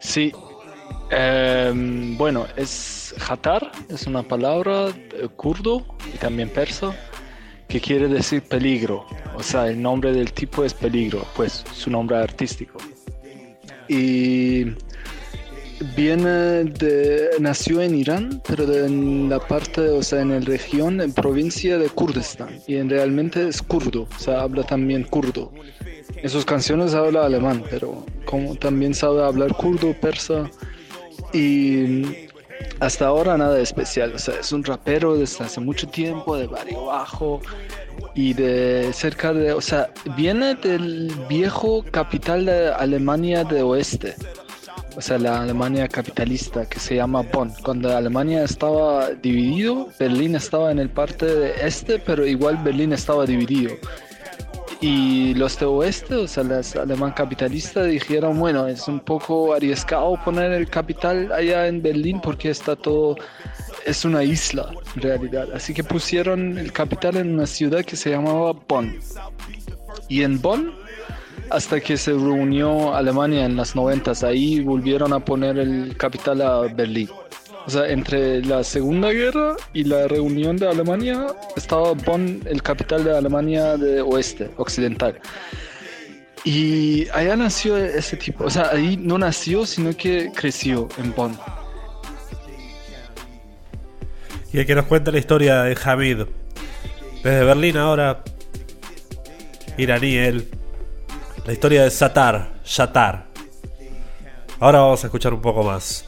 [0.00, 0.32] Sí.
[1.10, 6.94] em, bueno, es Hatar, es una palabra eh, kurdo y también persa
[7.66, 9.06] que quiere decir peligro.
[9.36, 12.78] O sea, el nombre del tipo es peligro, pues su nombre artístico.
[13.88, 14.66] Y
[15.96, 21.00] viene de, nació en Irán, pero de- en la parte, o sea, en la región,
[21.00, 22.50] en provincia de Kurdistán.
[22.66, 25.52] Y en realmente es kurdo, o sea, habla también kurdo.
[26.16, 30.50] En sus canciones habla alemán, pero como también sabe hablar kurdo, persa.
[31.32, 32.02] Y
[32.80, 36.86] hasta ahora nada especial, o sea, es un rapero desde hace mucho tiempo, de barrio
[36.86, 37.40] bajo
[38.14, 44.14] y de cerca de, o sea, viene del viejo capital de Alemania de Oeste
[44.98, 47.52] o sea, la Alemania capitalista que se llama Bonn.
[47.62, 53.24] Cuando Alemania estaba dividido, Berlín estaba en el parte de este, pero igual Berlín estaba
[53.24, 53.76] dividido.
[54.80, 60.18] Y los de oeste, o sea, los alemán capitalistas dijeron, bueno, es un poco arriesgado
[60.24, 63.14] poner el capital allá en Berlín porque está todo,
[63.86, 65.46] es una isla en realidad.
[65.54, 68.98] Así que pusieron el capital en una ciudad que se llamaba Bonn.
[70.08, 70.87] Y en Bonn
[71.50, 74.22] hasta que se reunió Alemania en las noventas.
[74.22, 77.08] Ahí volvieron a poner el capital a Berlín.
[77.66, 83.04] O sea, entre la Segunda Guerra y la reunión de Alemania estaba Bonn, el capital
[83.04, 85.20] de Alemania de oeste, occidental.
[86.44, 88.44] Y allá nació ese tipo.
[88.44, 91.38] O sea, ahí no nació, sino que creció en Bonn.
[94.52, 96.22] Y el que nos cuenta la historia de Hamid.
[97.22, 98.22] Desde Berlín ahora.
[99.76, 100.48] Iraní él.
[101.48, 102.60] La historia de Satar.
[102.62, 103.24] Shatar.
[104.60, 106.04] Ahora vamos a escuchar un poco más.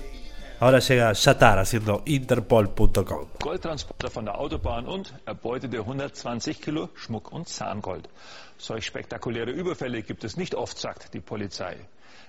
[0.58, 3.28] Ahora llega Shatar haciendo interpol.com.
[3.40, 8.10] Goldtransporter von der Autobahn und erbeutete 120 Kilo Schmuck und Zahngold.
[8.58, 11.74] Solch spektakuläre Überfälle gibt es nicht oft, sagt die Polizei.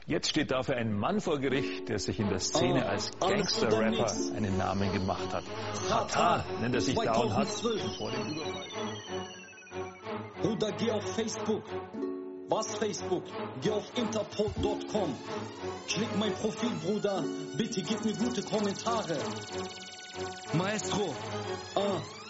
[0.07, 4.57] Jetzt steht dafür ein Mann vor Gericht, der sich in der Szene als Gangster-Rapper einen
[4.57, 5.43] Namen gemacht hat.
[5.89, 7.71] Hatar nennt er sich da und hat vor
[8.11, 8.71] dem Überfall.
[10.41, 11.63] Bruder, geh auf Facebook.
[12.51, 13.23] Was Facebook?
[13.61, 15.15] Geh auf interpol.com.
[15.87, 17.23] Klick mein Profil, Bruder.
[17.55, 19.17] Bitte gib mir gute Kommentare.
[20.51, 21.15] Maestro.
[21.75, 22.20] Ah.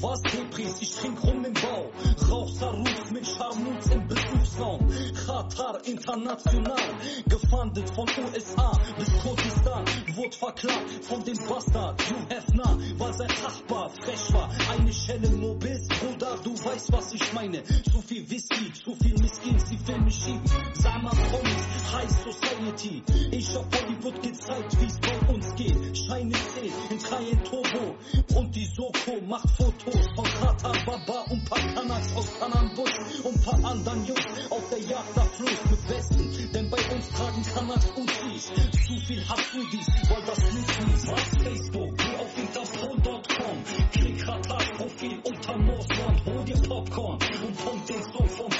[0.00, 1.90] Was Depris, ich trink rum im Bau.
[2.28, 4.88] Rauch Saruf mit Scharmutz im Besuchsraum.
[5.26, 6.94] Qatar international.
[7.28, 9.84] Gefundet von USA bis Kurdistan.
[10.16, 12.02] Wurde verklagt von dem Bastard.
[12.02, 14.50] Hugh Hefner, weil sein Nachbar frech war.
[14.72, 17.62] Eine Schelle nur bis, Bruder, du weißt, was ich meine.
[17.64, 20.42] Zu viel Whisky, zu viel Miskins, die Filme schieben.
[20.74, 23.02] Sama Promis, High Society.
[23.30, 25.96] Ich hab Hollywood gezeigt, wie's bei uns geht.
[25.96, 27.94] Shiny C in Cayenne Turbo.
[28.34, 33.64] Und die Soko macht Fotos von Qatar Baba und paar Kanaks aus Kananbusch und paar
[33.64, 36.52] anderen Jungs auf der Jagd nach Fluss mit Westen.
[36.52, 38.46] Denn bei uns tragen Kanaks Uzis.
[38.86, 41.10] Zu viel Hafudis, weil das nicht ist.
[41.10, 43.56] Was Facebook, geh auf interpol.com.
[43.92, 48.50] Klick Qatar Profil unter Moosland, hol dir Popcorn und pump den Song von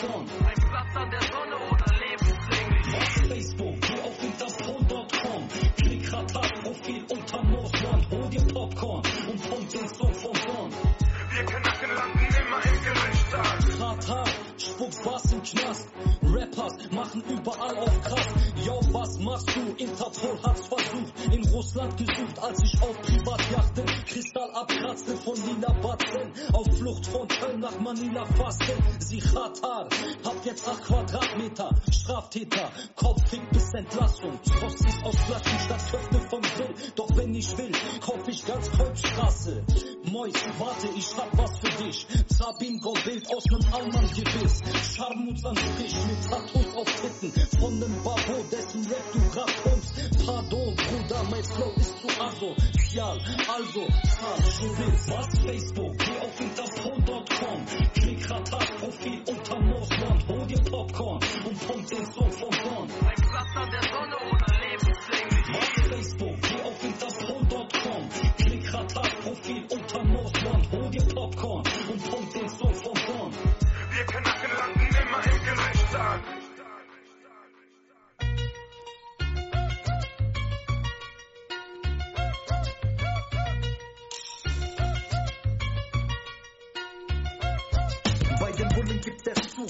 [15.02, 16.21] spuckt was im Knast.
[16.32, 18.26] Rappers machen überall auf krass.
[18.64, 19.60] Yo, was machst du?
[19.76, 21.12] Interpol hat's versucht.
[21.30, 26.32] In Russland gesucht, als ich auf Privatjachten Kristall abkratzte von lila Batzen.
[26.54, 28.82] Auf Flucht von Köln nach Manila fasten.
[28.98, 29.88] Sie Katar,
[30.24, 31.70] hab jetzt 8 Quadratmeter.
[31.90, 34.38] Straftäter, Kopffick bis Entlassung.
[34.58, 36.74] Frostis aus Flaschen statt Köpfe vom Grill.
[36.96, 39.64] Doch wenn ich will, kauf ich ganz Kolbstraße.
[40.04, 42.06] Mois, warte, ich hab was für dich.
[42.28, 44.62] Sabin Goldbild aus nem Allmann-Gebiss.
[44.96, 47.32] Scharmutz an Strich mit Tattoos auf Titten.
[47.58, 49.94] Von nem Babo, dessen Rap du grad pumpst.
[50.26, 53.18] Pardon, Bruder, mein Flow ist zu asozial.
[53.48, 53.86] Also,
[54.18, 55.98] zahl, Juris, was Facebook?
[55.98, 57.66] Geh auf interpol.com.
[57.94, 60.28] Klick Ratat Profil unter Moosland.
[60.28, 62.88] Hol dir Popcorn und pump den Song von Bonn.
[63.06, 65.46] Ein Platzer der Sonne oder lebenslänglich.
[65.52, 66.36] Was Facebook?
[66.42, 68.08] Geh auf interpol.com.
[68.38, 70.72] Klick Ratat Profil unter Moosland.
[70.72, 71.71] Hol dir Popcorn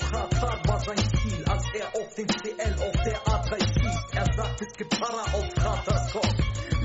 [0.01, 4.14] Hazard war sein Ziel, als er auf den CL auf der A3 schießt.
[4.14, 6.35] Er sagt, es gibt Para auf Kraters Kopf.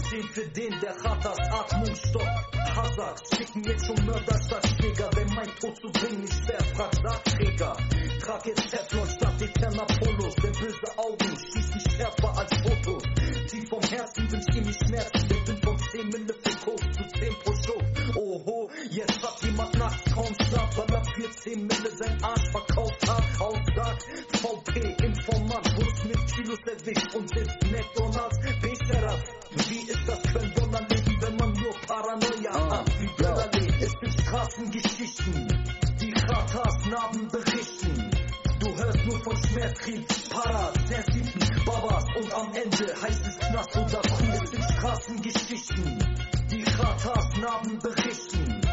[0.10, 2.58] Sehen für den, der Kraters Atmung stoppt.
[2.76, 6.94] Hazard schicken jetzt zum Mörder statt Schläger, wenn mein Tod zu bringen nicht schwer, frag
[6.96, 7.78] Sargträger.
[8.22, 13.04] Trag jetzt Teflon statt eterner Polos, denn böse Augen schießen schärfer als Fotos.
[13.50, 17.20] Tief vom Herzen wünsch ihr mir Schmerzen, denn bin von 10 Mille für Koks zu
[17.20, 18.16] 10 pro Schuss.
[18.16, 23.42] Oho, jetzt hat jemand kaum Schlaf, weil er für 10 Mille sein Arsch verkauft hat.
[23.42, 29.24] Aussagt VP, Informant, wurde mit Kilos erwischt und ist McDonalds Becherat.
[29.70, 33.02] Wie ist das für ein Donnerleben, wenn man nur Paranoia hat?
[33.02, 35.64] Wie Bürgerlich, es sind Straßengeschichten,
[36.02, 38.12] die Ratas Narben berichten.
[38.60, 44.02] Du hörst nur von Schmerzkrieg, Paras, Sensiten, Babas und am Ende heißt es Knast oder
[44.02, 44.44] Kuh.
[44.44, 46.16] Es sind Straßengeschichten,
[46.52, 48.67] die Ratas Narben berichten.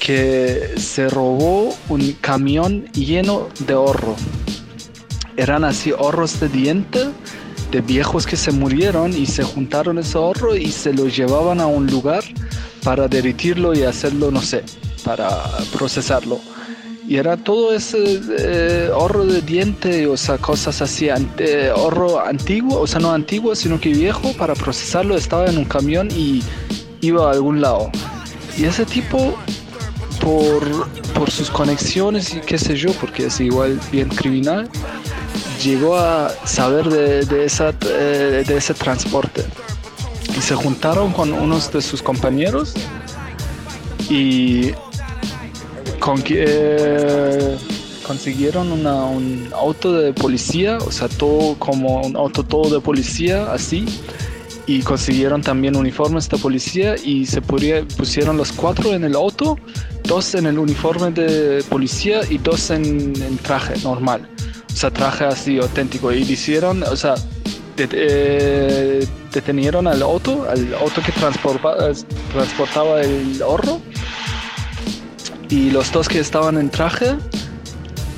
[0.00, 4.16] Que se robó un camión lleno de oro.
[5.36, 7.10] Eran así ahorros de diente
[7.70, 11.66] de viejos que se murieron y se juntaron ese ahorro y se lo llevaban a
[11.66, 12.22] un lugar
[12.82, 14.62] para derretirlo y hacerlo, no sé,
[15.04, 15.28] para
[15.72, 16.40] procesarlo.
[17.08, 22.86] Y era todo ese eh, de diente, o sea, cosas así, ante- ahorro antiguo, o
[22.86, 26.42] sea, no antiguo, sino que viejo, para procesarlo estaba en un camión y
[27.00, 27.90] iba a algún lado.
[28.58, 29.36] Y ese tipo
[30.20, 34.68] por, por sus conexiones y qué sé yo, porque es igual bien criminal,
[35.62, 39.44] llegó a saber de, de esa, eh, de ese transporte.
[40.36, 42.74] Y se juntaron con unos de sus compañeros
[44.10, 44.72] y
[46.06, 47.56] con, eh,
[48.06, 53.52] consiguieron una- un auto de policía, o sea, todo como un auto todo de policía,
[53.52, 53.84] así.
[54.68, 59.58] Y consiguieron también uniformes de policía y se pusieron los cuatro en el auto,
[60.04, 62.84] dos en el uniforme de policía y dos en,
[63.28, 64.28] en traje normal.
[64.72, 66.12] O sea, traje así auténtico.
[66.12, 67.14] Y hicieron, o sea,
[67.76, 71.76] det- eh, detenieron al auto, al auto que transporta-
[72.32, 73.80] transportaba el ahorro.
[75.48, 77.16] Y los dos que estaban en traje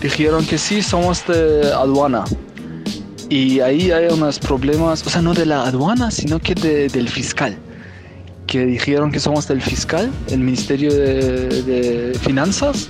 [0.01, 2.25] dijeron que sí, somos de aduana.
[3.29, 7.09] Y ahí hay unos problemas, o sea, no de la aduana, sino que de- del
[7.09, 7.57] fiscal.
[8.47, 12.89] Que dijeron que somos del fiscal, el Ministerio de, Finanzas,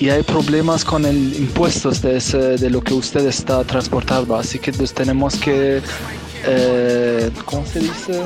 [0.00, 2.18] y hay problemas con el impuestos de,
[2.58, 4.34] de lo que usted está transportando.
[4.34, 5.80] Así que pues, tenemos que,
[6.44, 8.20] eh, ¿cómo se dice?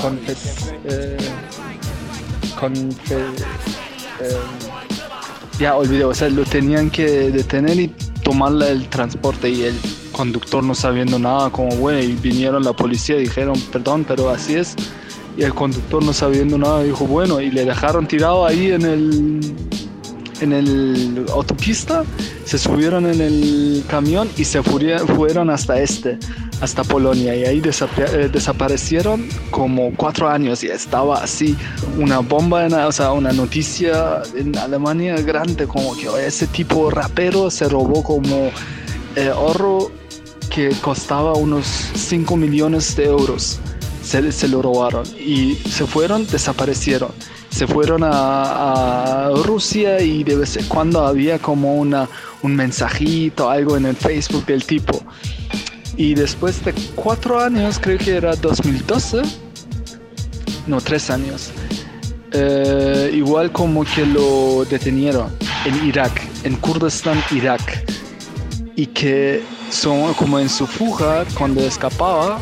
[0.00, 1.16] Confes- eh,
[2.60, 3.26] confe- eh,
[5.58, 7.88] ya olvidé, o sea, lo tenían que detener y
[8.22, 9.74] tomarle el transporte y el
[10.12, 14.74] conductor no sabiendo nada, como bueno, y vinieron la policía dijeron, perdón, pero así es.
[15.36, 19.40] Y el conductor no sabiendo nada dijo, bueno, y le dejaron tirado ahí en el
[20.42, 22.04] en el autopista,
[22.44, 26.18] se subieron en el camión y se fueron hasta este,
[26.60, 27.34] hasta Polonia.
[27.34, 31.56] Y ahí eh, desaparecieron como cuatro años y estaba así
[31.98, 36.90] una bomba, en, o sea, una noticia en Alemania grande, como que "Oye, ese tipo
[36.90, 38.50] rapero se robó como
[39.16, 39.90] eh, oro
[40.50, 43.58] que costaba unos 5 millones de euros.
[44.04, 47.12] Se, se lo robaron y se fueron, desaparecieron.
[47.52, 52.08] Se fueron a, Rusia y de vez en cuando había como una,
[52.42, 55.02] un mensajito, algo en el Facebook del tipo.
[55.96, 59.22] Y después de cuatro años, creo que era 2012,
[60.66, 61.50] no, tres años,
[62.32, 65.30] eh, igual como que lo detenieron
[65.66, 67.84] en Irak, en Kurdistán, Irak.
[68.74, 72.40] Y que son como en su fuga, cuando escapaba,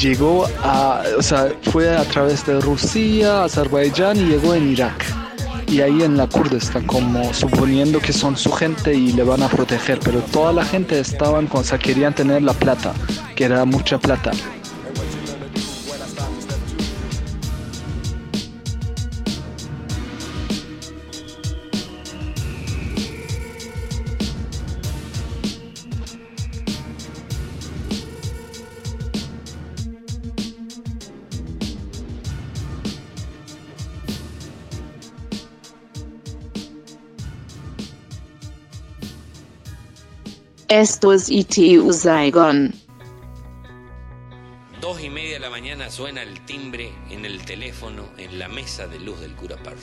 [0.00, 5.04] llegó a, o sea, fue a través de Rusia, Azerbaiyán y llegó en Irak.
[5.66, 9.48] Y ahí en la Kurdistán, como suponiendo que son su gente y le van a
[9.48, 12.92] proteger, pero toda la gente estaban, con, o sea, querían tener la plata,
[13.36, 14.32] que era mucha plata.
[40.70, 42.72] Esto es ITU Saigon.
[44.80, 48.86] Dos y media de la mañana suena el timbre en el teléfono en la mesa
[48.86, 49.80] de luz del cura Parro.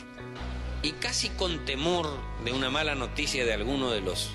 [0.84, 2.08] Y casi con temor
[2.46, 4.32] de una mala noticia de alguno de los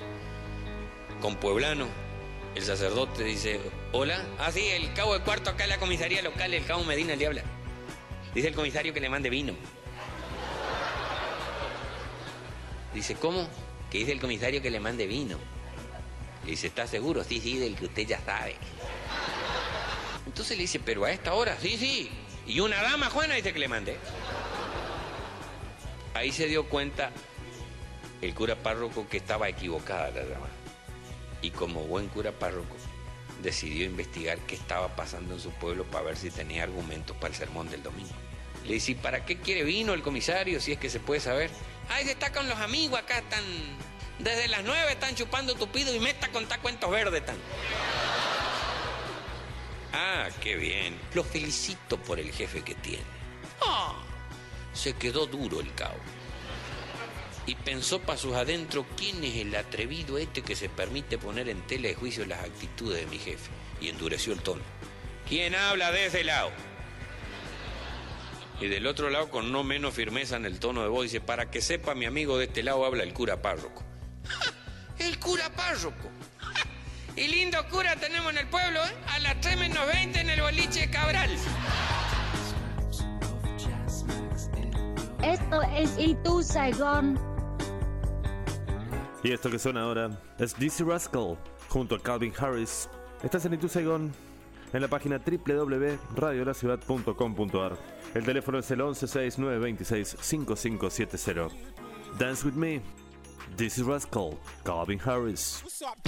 [1.21, 1.87] compueblanos,
[2.53, 3.59] el sacerdote dice,
[3.91, 7.25] hola, ah el cabo de cuarto acá en la comisaría local, el cabo Medina le
[7.25, 7.43] habla.
[8.35, 9.55] Dice el comisario que le mande vino.
[12.93, 13.47] Dice, ¿cómo?
[13.89, 15.39] que dice el comisario que le mande vino.
[16.43, 17.23] Le dice, ¿está seguro?
[17.23, 18.55] Sí, sí, del que usted ya sabe.
[20.25, 22.09] Entonces le dice, pero a esta hora, sí, sí.
[22.45, 23.97] Y una dama, Juana, dice que le mande.
[26.13, 27.11] Ahí se dio cuenta
[28.21, 30.47] el cura párroco que estaba equivocada la dama.
[31.41, 32.75] Y como buen cura párroco,
[33.41, 37.35] decidió investigar qué estaba pasando en su pueblo para ver si tenía argumentos para el
[37.35, 38.13] sermón del domingo.
[38.65, 41.51] Le dice, ¿y para qué quiere vino el comisario si es que se puede saber?
[41.89, 43.43] Ay, está con los amigos acá, están...
[44.23, 47.35] Desde las nueve están chupando tupido y me está contar cuentos verdes, están.
[49.91, 50.97] Ah, qué bien.
[51.13, 53.03] Lo felicito por el jefe que tiene.
[53.61, 54.01] Ah,
[54.71, 55.97] se quedó duro el cabo.
[57.45, 61.61] Y pensó para sus adentros quién es el atrevido este que se permite poner en
[61.67, 63.51] tela de juicio las actitudes de mi jefe.
[63.81, 64.61] Y endureció el tono.
[65.27, 66.51] ¿Quién habla de ese lado?
[68.61, 71.51] Y del otro lado, con no menos firmeza en el tono de voz, dice, para
[71.51, 73.83] que sepa mi amigo de este lado habla el cura párroco.
[74.99, 76.09] El cura párroco.
[77.15, 78.91] Y lindo cura tenemos en el pueblo, ¿eh?
[79.09, 81.29] A las 3 menos 20 en el boliche de Cabral.
[85.21, 87.19] Esto es Itu Saigon.
[89.23, 90.09] Y esto que suena ahora
[90.39, 91.37] es Dizzy Rascal
[91.69, 92.89] junto a Calvin Harris.
[93.21, 94.11] Estás en Itu Saigon
[94.73, 97.77] en la página www.radiolaciudad.com.ar.
[98.15, 101.51] El teléfono es el 1169265570.
[102.17, 102.81] Dance with me.
[103.55, 105.61] This is Rascal, Calvin Harris.
[105.63, 105.99] What's up?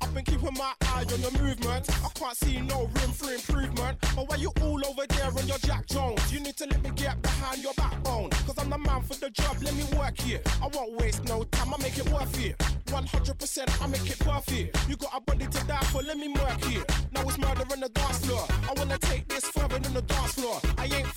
[0.00, 1.88] I've been keeping my eye on movement.
[1.90, 3.98] I can't see no room for improvement.
[4.14, 6.32] But why you all over there on your Jack Jones?
[6.32, 8.30] You need to let me get behind your backbone.
[8.30, 10.40] Cause I'm the man for the job, let me work here.
[10.62, 12.58] I won't waste no time, I make it worth it.
[12.58, 14.88] 100% I make it perfect.
[14.88, 16.84] You got a body to die for, let me work here.
[17.12, 18.46] Now it's murder the dance floor.
[18.68, 20.60] I wanna take this further than the dance floor.
[20.76, 21.08] I ain't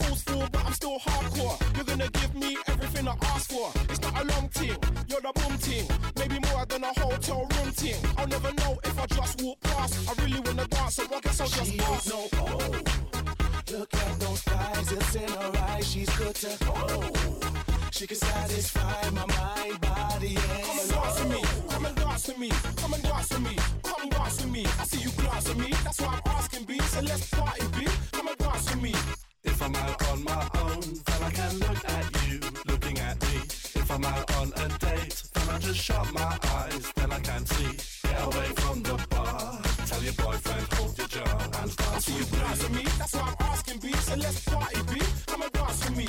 [0.51, 1.75] but I'm still hardcore.
[1.75, 3.71] You're gonna give me everything I ask for.
[3.89, 4.75] It's not a long thing,
[5.07, 5.87] you're the boom ting.
[6.17, 7.95] Maybe more than a hotel room ting.
[8.17, 10.09] I'll never know if I just walk past.
[10.09, 12.09] I really wanna dance, so I guess I'll just She pass.
[12.09, 12.81] no oh.
[13.71, 15.87] Look at those thighs, it's in her eyes.
[15.87, 17.11] She's good to oh.
[17.91, 22.27] She can satisfy my mind, body, and Come and dance with me, come and dance
[22.27, 24.65] with me, come and dance with me, come dance with me.
[24.79, 26.79] I see you glance at me, that's why I'm asking B.
[26.79, 27.87] So let's party, B.
[28.11, 28.93] Come and dance with me.
[29.43, 32.20] If I'm out on my own, then I can look at you,
[34.03, 37.77] I'm out on a date, then I just shut my eyes, then I can't see.
[38.09, 39.61] Get away from the bar.
[39.85, 42.77] Tell your boyfriend, hold your jaw and dance see you with glance at me.
[42.77, 43.93] me, that's why I'm asking B.
[43.93, 45.01] So let's party, B.
[45.27, 46.07] Come and dance with me.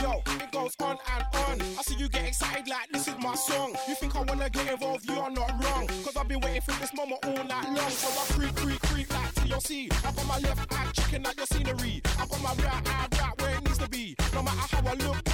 [0.00, 1.60] Yo, it goes on and on.
[1.60, 3.76] I see you get excited like this is my song.
[3.86, 5.06] You think I wanna get involved?
[5.06, 5.88] You are not wrong.
[6.04, 7.90] Cause I've been waiting for this moment all night long.
[7.90, 9.92] So I creep, creep, creep like TLC.
[9.92, 12.00] I got my left eye checking out your scenery.
[12.18, 14.16] I got my right eye right where it needs to be.
[14.32, 15.31] No matter how I look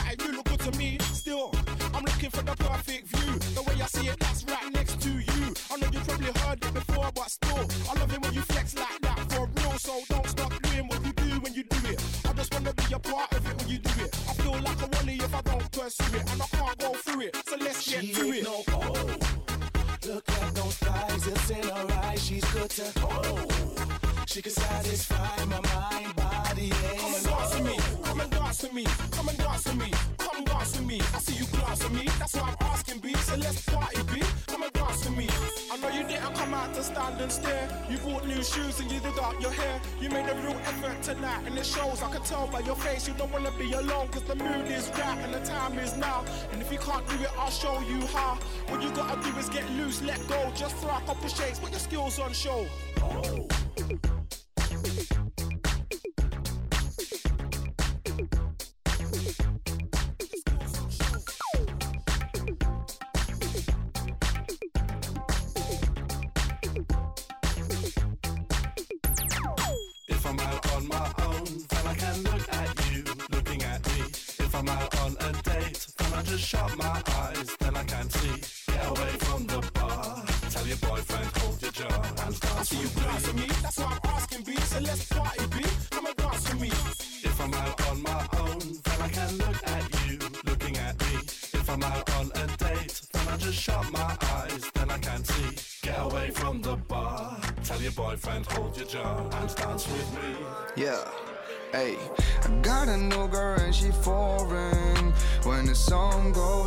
[7.18, 9.78] but still, I love it when you flex like that for real.
[9.78, 11.98] So don't stop doing what you do when you do it.
[12.28, 14.10] I just wanna be a part of it when you do it.
[14.28, 17.20] I feel like a wally if I don't pursue it, and I can't go through
[17.22, 17.36] it.
[17.48, 18.44] So let's get She to ain't it.
[18.44, 19.16] no oh.
[20.06, 22.24] Look at those thighs, it's in her eyes.
[22.24, 23.46] She's good to oh.
[24.26, 28.62] She can satisfy my mind, body, and Come and dance with me, come and dance
[28.62, 31.00] with me, come and dance with me, come dance with me.
[31.14, 33.12] I see you glance at me, that's why I'm asking B.
[33.14, 34.22] So let's party, B.
[35.04, 35.28] With me.
[35.70, 37.68] I know you didn't come out to stand and stare.
[37.88, 39.80] You bought new shoes and you did up your hair.
[40.00, 42.02] You made a real effort tonight, and it shows.
[42.02, 44.90] I can tell by your face you don't wanna be alone, cause the mood is
[44.98, 46.24] right and the time is now.
[46.52, 48.38] And if you can't do it, I'll show you how.
[48.68, 50.50] What you gotta do is get loose, let go.
[50.56, 52.66] Just throw a couple shakes, put your skills on show.
[52.96, 53.67] If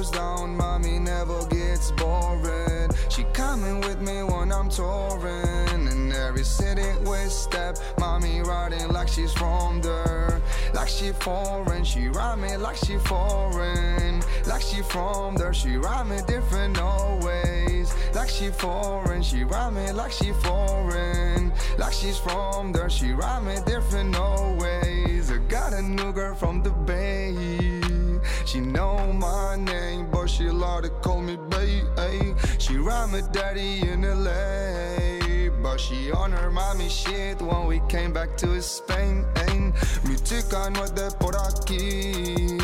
[0.02, 2.90] goes down, mommy never gets boring.
[3.10, 5.88] She coming with me when I'm touring.
[5.88, 10.42] In every city we step, mommy riding like she's from there.
[10.74, 14.24] Like she foreign, she ride me like she foreign.
[14.48, 17.94] Like she from there, she ride me different always.
[18.16, 21.54] Like she foreign, she ride me like she foreign.
[21.78, 25.32] Like she's from there, she ride me different always.
[25.32, 27.31] I got a new girl from the bay.
[28.52, 32.36] She know my name, but she love to call me babe.
[32.58, 38.12] She ride me daddy in LA, but she on her mommy shit when we came
[38.12, 39.24] back to Spain.
[40.04, 42.58] Mi chica no es de por aquí,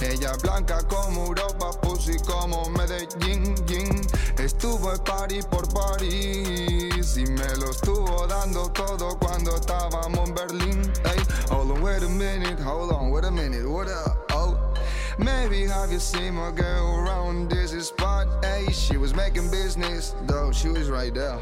[0.00, 4.00] ella es blanca como Europa, pussy como Medellín.
[4.38, 10.92] Estuvo en party por París y me lo estuvo dando todo cuando estábamos en Berlín.
[11.04, 14.23] Ey, hold on, wait a minute, hold on, wait a minute, what up?
[15.18, 18.26] Maybe have you seen my girl around this spot?
[18.44, 21.38] Hey, she was making business, though she was right there.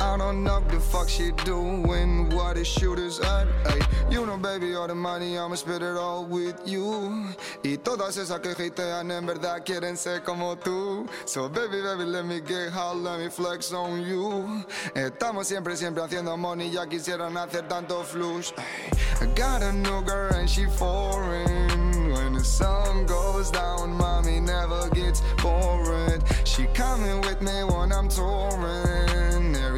[0.00, 3.46] I don't know the fuck she doing, what the shooters at.
[3.66, 7.26] Hey, you know, baby, all the money, I'ma spend it all with you.
[7.62, 11.08] Y todas esas que hatean en verdad quieren ser como tú.
[11.26, 14.64] So, baby, baby, let me get hot, let me flex on you.
[14.94, 18.52] Estamos siempre, siempre haciendo money, ya quisieran hacer tanto flush.
[18.56, 18.90] Ay,
[19.22, 21.89] I got a new girl and she foreign.
[22.22, 26.22] When the sun goes down, mommy never gets bored.
[26.44, 29.19] She coming with me when I'm touring.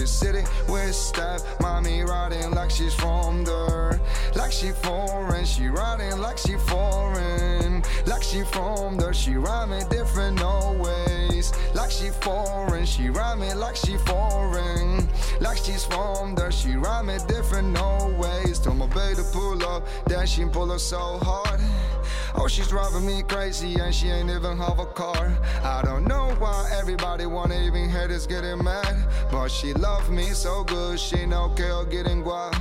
[0.03, 4.01] Every city we step, mommy riding like she's from there.
[4.35, 7.85] Like she foreign, she riding like she foreign.
[8.09, 11.53] Like she from there, she me different always.
[11.73, 15.09] Like she foreign, she me like she foreign.
[15.41, 18.59] Like she's from there, she me different always.
[18.59, 21.61] Told my baby to pull up, then she pull her so hard.
[22.35, 25.37] Oh, she's driving me crazy and she ain't even have a car.
[25.63, 29.07] I don't know why everybody wanna even hear this getting mad.
[29.31, 32.55] But she love me so good, she que yo getting guap.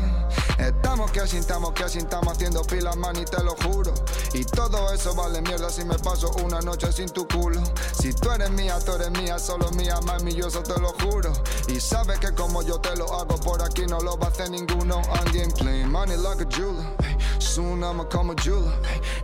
[0.60, 3.94] Estamos que asintamos, que asintamos haciendo pila, man, y te lo juro.
[4.34, 7.62] Y todo eso vale mierda si me paso una noche sin tu culo.
[8.00, 11.34] Si tú eres mía, tú eres mía, solo mía, mami, yo eso te lo juro.
[11.68, 14.52] Y sabes que como yo te lo hago por aquí no lo va a hacer
[14.52, 15.02] ninguno.
[15.12, 16.86] I'm getting clean, money like a jeweler.
[17.40, 18.72] Soon I'ma come a jeweler.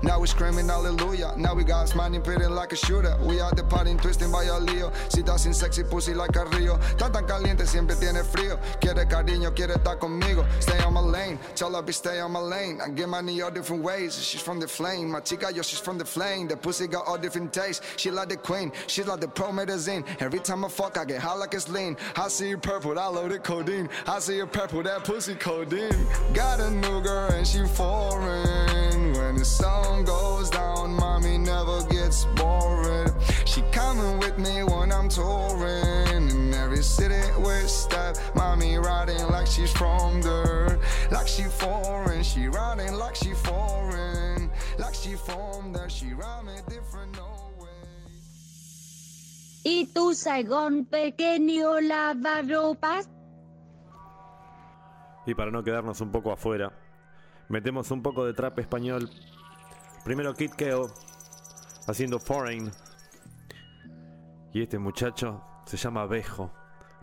[0.01, 1.33] Now we screaming hallelujah.
[1.37, 3.15] Now we got smiling, pretty like a shooter.
[3.21, 4.91] We are the party twisting by a lío.
[5.09, 6.79] Si estás sin sexy pussy like a río.
[6.97, 8.59] Tan tan caliente, siempre tiene frío.
[8.79, 10.45] Quiere cariño, quiere estar conmigo.
[10.59, 12.79] Stay on my lane, tell her be stay on my lane.
[12.81, 14.17] I get money all different ways.
[14.23, 15.11] She's from the flame.
[15.11, 16.47] My chica, yo, she's from the flame.
[16.47, 17.81] The pussy got all different tastes.
[17.97, 20.03] She like the queen, she's like the pro medicine.
[20.19, 21.97] Every time I fuck, I get high like it's lean.
[22.15, 23.89] I see you purple, I load it codeine.
[24.07, 26.07] I see you purple, that pussy codeine.
[26.33, 29.13] Got a new girl and she foreign.
[29.13, 33.11] When the sun goes down, mommy never gets boring.
[33.45, 36.06] She coming with me when I'm touring.
[36.77, 40.77] Every city we step, mommy riding like she's from there.
[41.09, 44.51] Like she foreign, she riding like she foreign.
[44.77, 47.17] Like she from there, she ride me different.
[47.17, 47.49] No
[49.63, 53.09] ¿Y tu Saigón pequeño lavarropas?
[55.25, 56.71] Y para no quedarnos un poco afuera,
[57.49, 59.09] metemos un poco de trap español.
[60.05, 60.91] Primero Kid Keo
[61.87, 62.71] haciendo Foreign.
[64.53, 66.51] Y este muchacho se llama Bejo.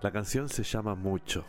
[0.04, 1.46] La canción se llama Mucho.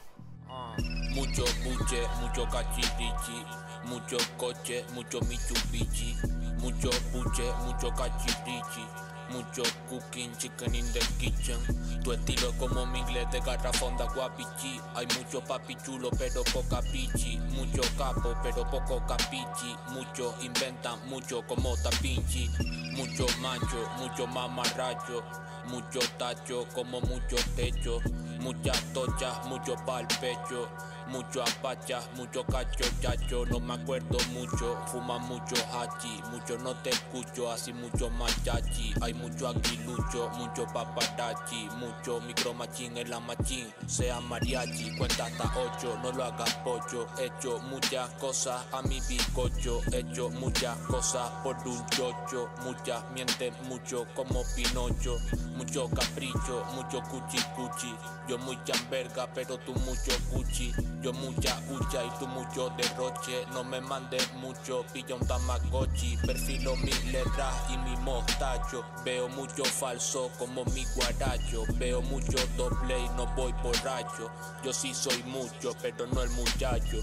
[1.13, 3.43] Mucho buche, mucho cachirichi,
[3.83, 6.15] mucho coche, mucho Mitsubishi,
[6.59, 8.85] mucho buche, mucho cachirichi,
[9.29, 11.59] mucho cooking, chicken in the kitchen.
[12.01, 14.79] Tu estilo es como mi inglés de garrafón de guapichi.
[14.95, 17.37] Hay mucho papi chulo, pero poca pichi.
[17.57, 19.75] Mucho capo, pero poco capichi.
[19.89, 22.49] Mucho inventan, mucho como tapinchi.
[22.95, 25.23] Mucho macho, mucho mamarracho.
[25.67, 27.99] Mucho tacho, como mucho techo.
[28.39, 30.69] Muchas tochas, mucho pa'l pecho.
[31.07, 36.89] Mucho apacha, mucho cacho chacho, no me acuerdo mucho, fuma mucho hachi, mucho no te
[36.89, 44.19] escucho, así mucho machachi, hay mucho aguilucho, mucho paparazzi, mucho micromachín en la machín, sea
[44.19, 50.29] mariachi, cuenta hasta ocho, no lo hagas pocho, hecho muchas cosas a mi bizcocho, hecho
[50.31, 55.19] muchas cosas por un chocho, muchas mienten mucho como Pinocho,
[55.55, 57.95] mucho capricho, mucho cuchi cuchi,
[58.37, 58.57] muy
[58.89, 63.45] verga pero tú mucho cuchi, yo mucha hucha y tú mucho derroche.
[63.53, 66.17] No me mandes mucho, pilla un tamagotchi.
[66.25, 68.83] Perfilo mis letras y mi mostacho.
[69.03, 71.63] Veo mucho falso como mi guaracho.
[71.75, 74.29] Veo mucho doble y no voy borracho.
[74.63, 76.97] Yo sí soy mucho, pero no el muchacho.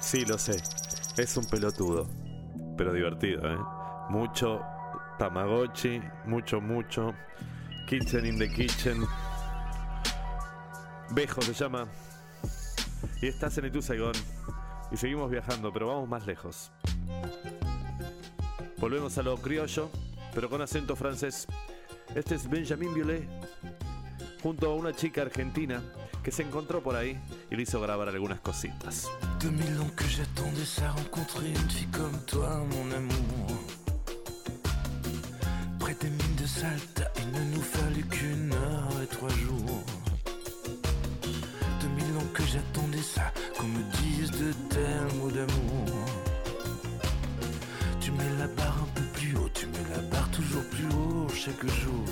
[0.00, 0.56] Sí, lo sé.
[1.16, 2.08] Es un pelotudo.
[2.76, 3.58] Pero divertido, ¿eh?
[4.08, 4.60] Mucho
[5.20, 7.14] Tamagotchi, mucho, mucho.
[7.90, 9.04] Kitchen in the Kitchen.
[11.10, 11.88] Bejo se llama.
[13.20, 14.12] Y estás en Itu Saigón.
[14.92, 16.70] Y seguimos viajando, pero vamos más lejos.
[18.78, 19.90] Volvemos a lo criollo,
[20.32, 21.48] pero con acento francés.
[22.14, 23.28] Este es Benjamin Violet,
[24.40, 25.82] junto a una chica argentina
[26.22, 29.10] que se encontró por ahí y le hizo grabar algunas cositas.
[29.40, 29.92] 2000 ans
[36.00, 36.29] que
[36.62, 39.84] il ne nous fallut qu'une heure et trois jours.
[41.80, 46.04] 2000 ans que j'attendais ça, qu'on me dise de tels mots d'amour.
[48.00, 51.28] Tu mets la barre un peu plus haut, tu mets la barre toujours plus haut
[51.34, 52.04] chaque jour.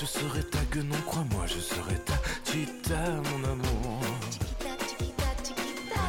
[0.00, 2.14] Je serai ta guenon, crois-moi, je serai ta
[2.50, 4.00] chita, mon amour.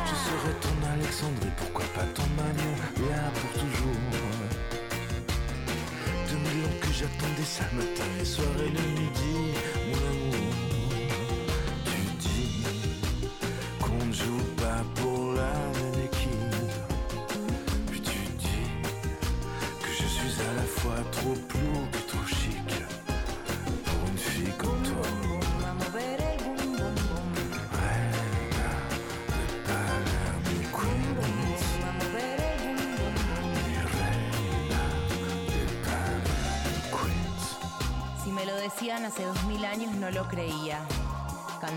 [0.05, 2.73] Je serai ton Alexandrie, pourquoi pas ton Magnon,
[3.09, 4.01] là pour toujours?
[6.30, 9.59] Deux mille ans que j'attendais ça, matin et soir et le midi,
[9.89, 10.20] mon amour.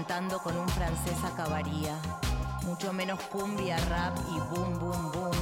[0.06, 1.96] Cantando con un francés acabaría.
[2.66, 5.32] Mucho menos cumbia, rap y boom, boom, boom.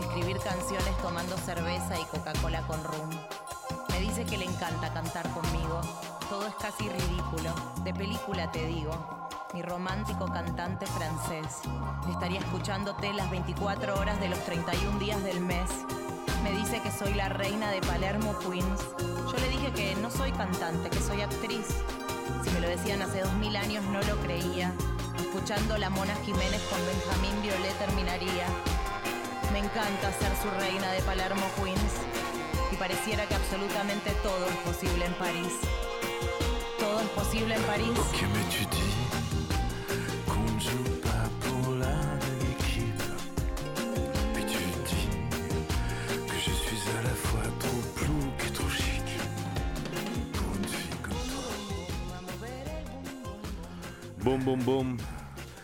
[0.00, 3.08] Escribir canciones tomando cerveza y Coca-Cola con rum.
[3.88, 5.80] Me dice que le encanta cantar conmigo.
[6.28, 7.54] Todo es casi ridículo.
[7.84, 9.28] De película te digo.
[9.54, 11.62] Mi romántico cantante francés.
[12.10, 15.70] Estaría escuchándote las 24 horas de los 31 días del mes.
[16.44, 18.80] Me dice que soy la reina de Palermo Queens.
[19.32, 21.66] Yo le dije que no soy cantante, que soy actriz.
[22.44, 24.72] Si me lo decían hace dos mil años no lo creía.
[25.18, 28.46] Escuchando la Mona Jiménez con Benjamín Violet terminaría.
[29.52, 31.94] Me encanta ser su reina de Palermo Queens.
[32.72, 35.52] Y pareciera que absolutamente todo es posible en París.
[36.78, 37.98] Todo es posible en París.
[37.98, 39.05] Ok, mais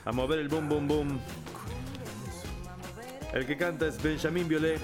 [0.05, 1.21] A mover el boom, boom, boom.
[3.33, 4.81] El que canta es Benjamín Violet,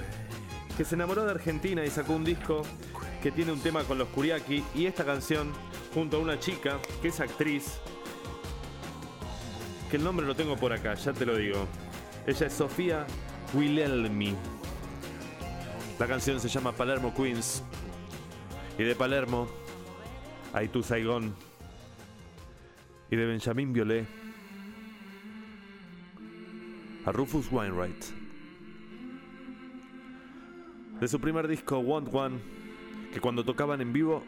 [0.76, 2.62] que se enamoró de Argentina y sacó un disco
[3.22, 5.52] que tiene un tema con los Kuriaki y esta canción
[5.92, 7.78] junto a una chica que es actriz,
[9.90, 11.66] que el nombre lo tengo por acá, ya te lo digo.
[12.26, 13.06] Ella es Sofía
[13.54, 14.34] Wilhelmi.
[15.98, 17.62] La canción se llama Palermo Queens.
[18.78, 19.48] Y de Palermo
[20.52, 21.34] a Itu Saigón.
[23.10, 24.06] Y de Benjamín Violet
[27.04, 28.04] a Rufus Wainwright.
[31.00, 32.38] De su primer disco Want One,
[33.14, 34.22] que cuando tocaban en vivo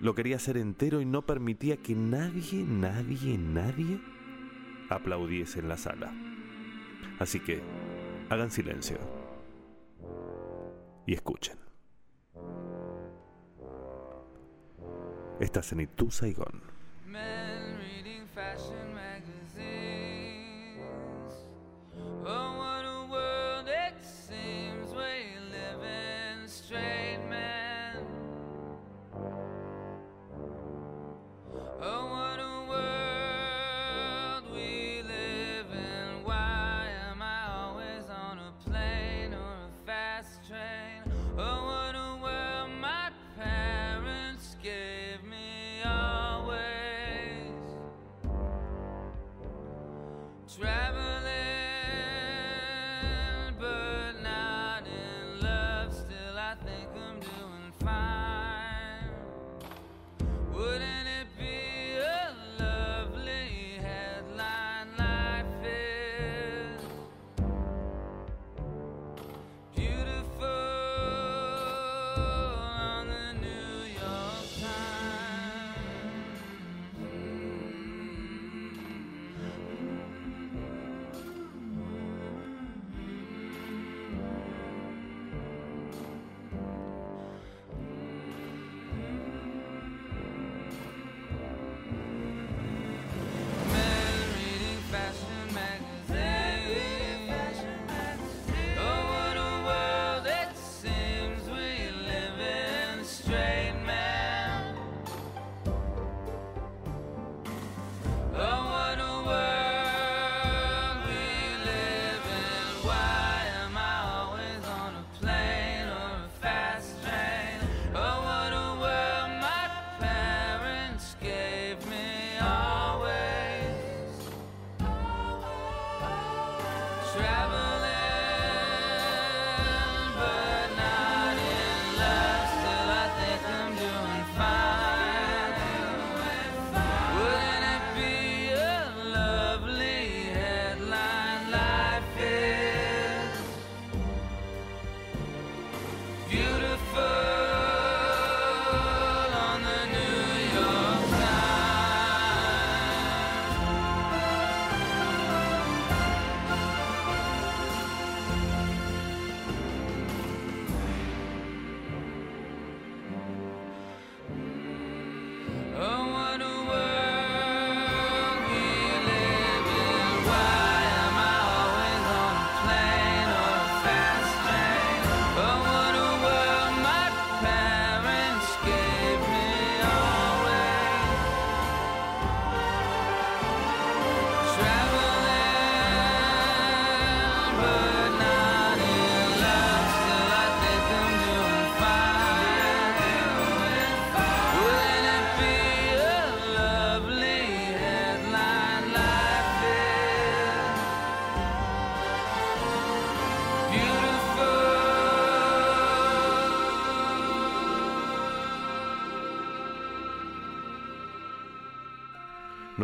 [0.00, 3.98] lo quería hacer entero y no permitía que nadie, nadie, nadie
[4.90, 6.12] aplaudiese en la sala.
[7.18, 7.60] Así que
[8.28, 8.98] hagan silencio
[11.06, 11.58] y escuchen.
[15.40, 16.62] Estás en Itu Saigón.
[18.44, 19.64] Fashion magazines.
[22.26, 22.50] Oh,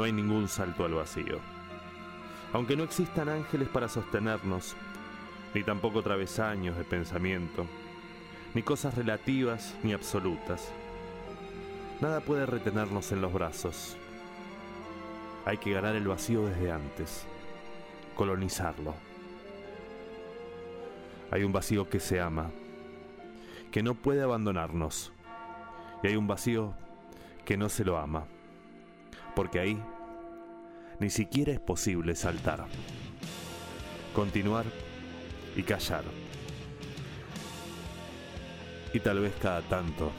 [0.00, 1.40] No hay ningún salto al vacío.
[2.54, 4.74] Aunque no existan ángeles para sostenernos,
[5.52, 7.66] ni tampoco travesaños de pensamiento,
[8.54, 10.72] ni cosas relativas ni absolutas.
[12.00, 13.98] Nada puede retenernos en los brazos.
[15.44, 17.26] Hay que ganar el vacío desde antes,
[18.16, 18.94] colonizarlo.
[21.30, 22.50] Hay un vacío que se ama,
[23.70, 25.12] que no puede abandonarnos,
[26.02, 26.72] y hay un vacío
[27.44, 28.24] que no se lo ama,
[29.34, 29.82] porque ahí
[30.98, 32.66] ni siquiera es posible saltar,
[34.14, 34.66] continuar
[35.56, 36.04] y callar.
[38.92, 40.10] Y tal vez cada tanto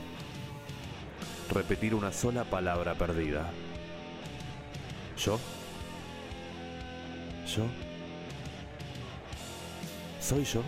[1.51, 3.49] repetir una sola palabra perdida.
[5.17, 5.39] Yo.
[7.45, 7.63] Yo.
[10.19, 10.63] Soy yo.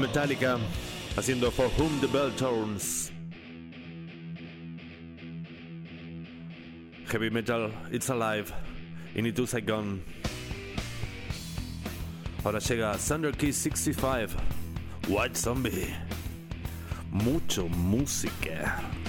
[0.00, 0.58] Metallica
[1.16, 3.12] haciendo For Whom the Bell Tolls.
[7.10, 8.52] Heavy Metal, It's Alive,
[9.14, 10.02] Initu Saigon.
[12.44, 14.34] Ahora llega Thunder Key 65,
[15.08, 15.94] White Zombie.
[17.10, 18.99] Mucho música.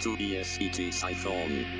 [0.00, 1.75] to ESET Siphon.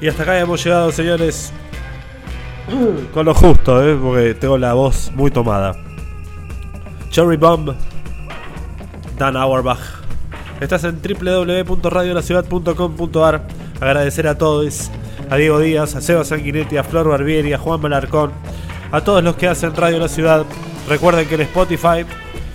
[0.00, 1.52] Y hasta acá hemos llegado, señores.
[3.14, 3.94] Con lo justo, ¿eh?
[4.00, 5.74] porque tengo la voz muy tomada.
[7.10, 7.74] Cherry Bomb,
[9.18, 9.78] Dan Auerbach.
[10.60, 13.46] Estás en www.radiolaciudad.com.ar.
[13.80, 14.90] Agradecer a todos:
[15.30, 18.32] a Diego Díaz, a Seba Sanguinetti, a Flor Barbieri, a Juan Malarcón,
[18.92, 20.44] a todos los que hacen Radio La Ciudad,
[20.88, 22.06] Recuerden que en Spotify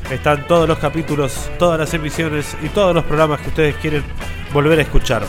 [0.09, 4.03] están todos los capítulos, todas las emisiones y todos los programas que ustedes quieren
[4.51, 5.21] volver a escuchar.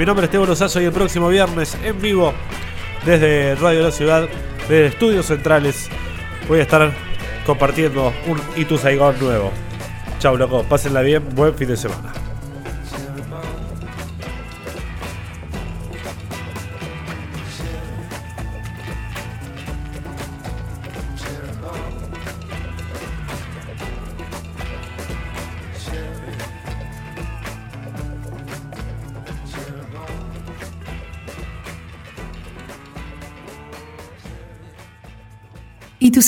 [0.00, 2.32] Mi nombre es Esteban Lozazo y el próximo viernes en vivo
[3.04, 4.30] desde Radio La Ciudad,
[4.62, 5.90] desde Estudios Centrales,
[6.48, 6.90] voy a estar
[7.44, 9.52] compartiendo un Itu Saigon nuevo.
[10.18, 12.09] Chau, loco, pásenla bien, buen fin de semana.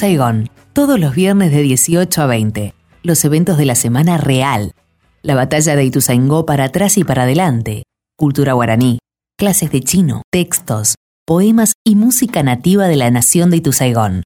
[0.02, 2.74] Saigón, todos los viernes de 18 a 20.
[3.04, 4.72] Los eventos de la semana real.
[5.22, 7.84] La batalla de Ituzaingó para atrás y para adelante.
[8.18, 8.98] Cultura guaraní.
[9.38, 14.24] Clases de chino, textos, poemas y música nativa de la nación de Ituzaigón.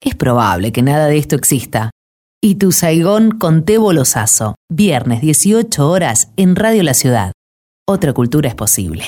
[0.00, 1.90] Es probable que nada de esto exista.
[2.40, 4.54] Ituzaigón con Tebo Lozazo.
[4.70, 7.32] Viernes 18 horas en Radio La Ciudad.
[7.84, 9.02] Otra cultura es posible.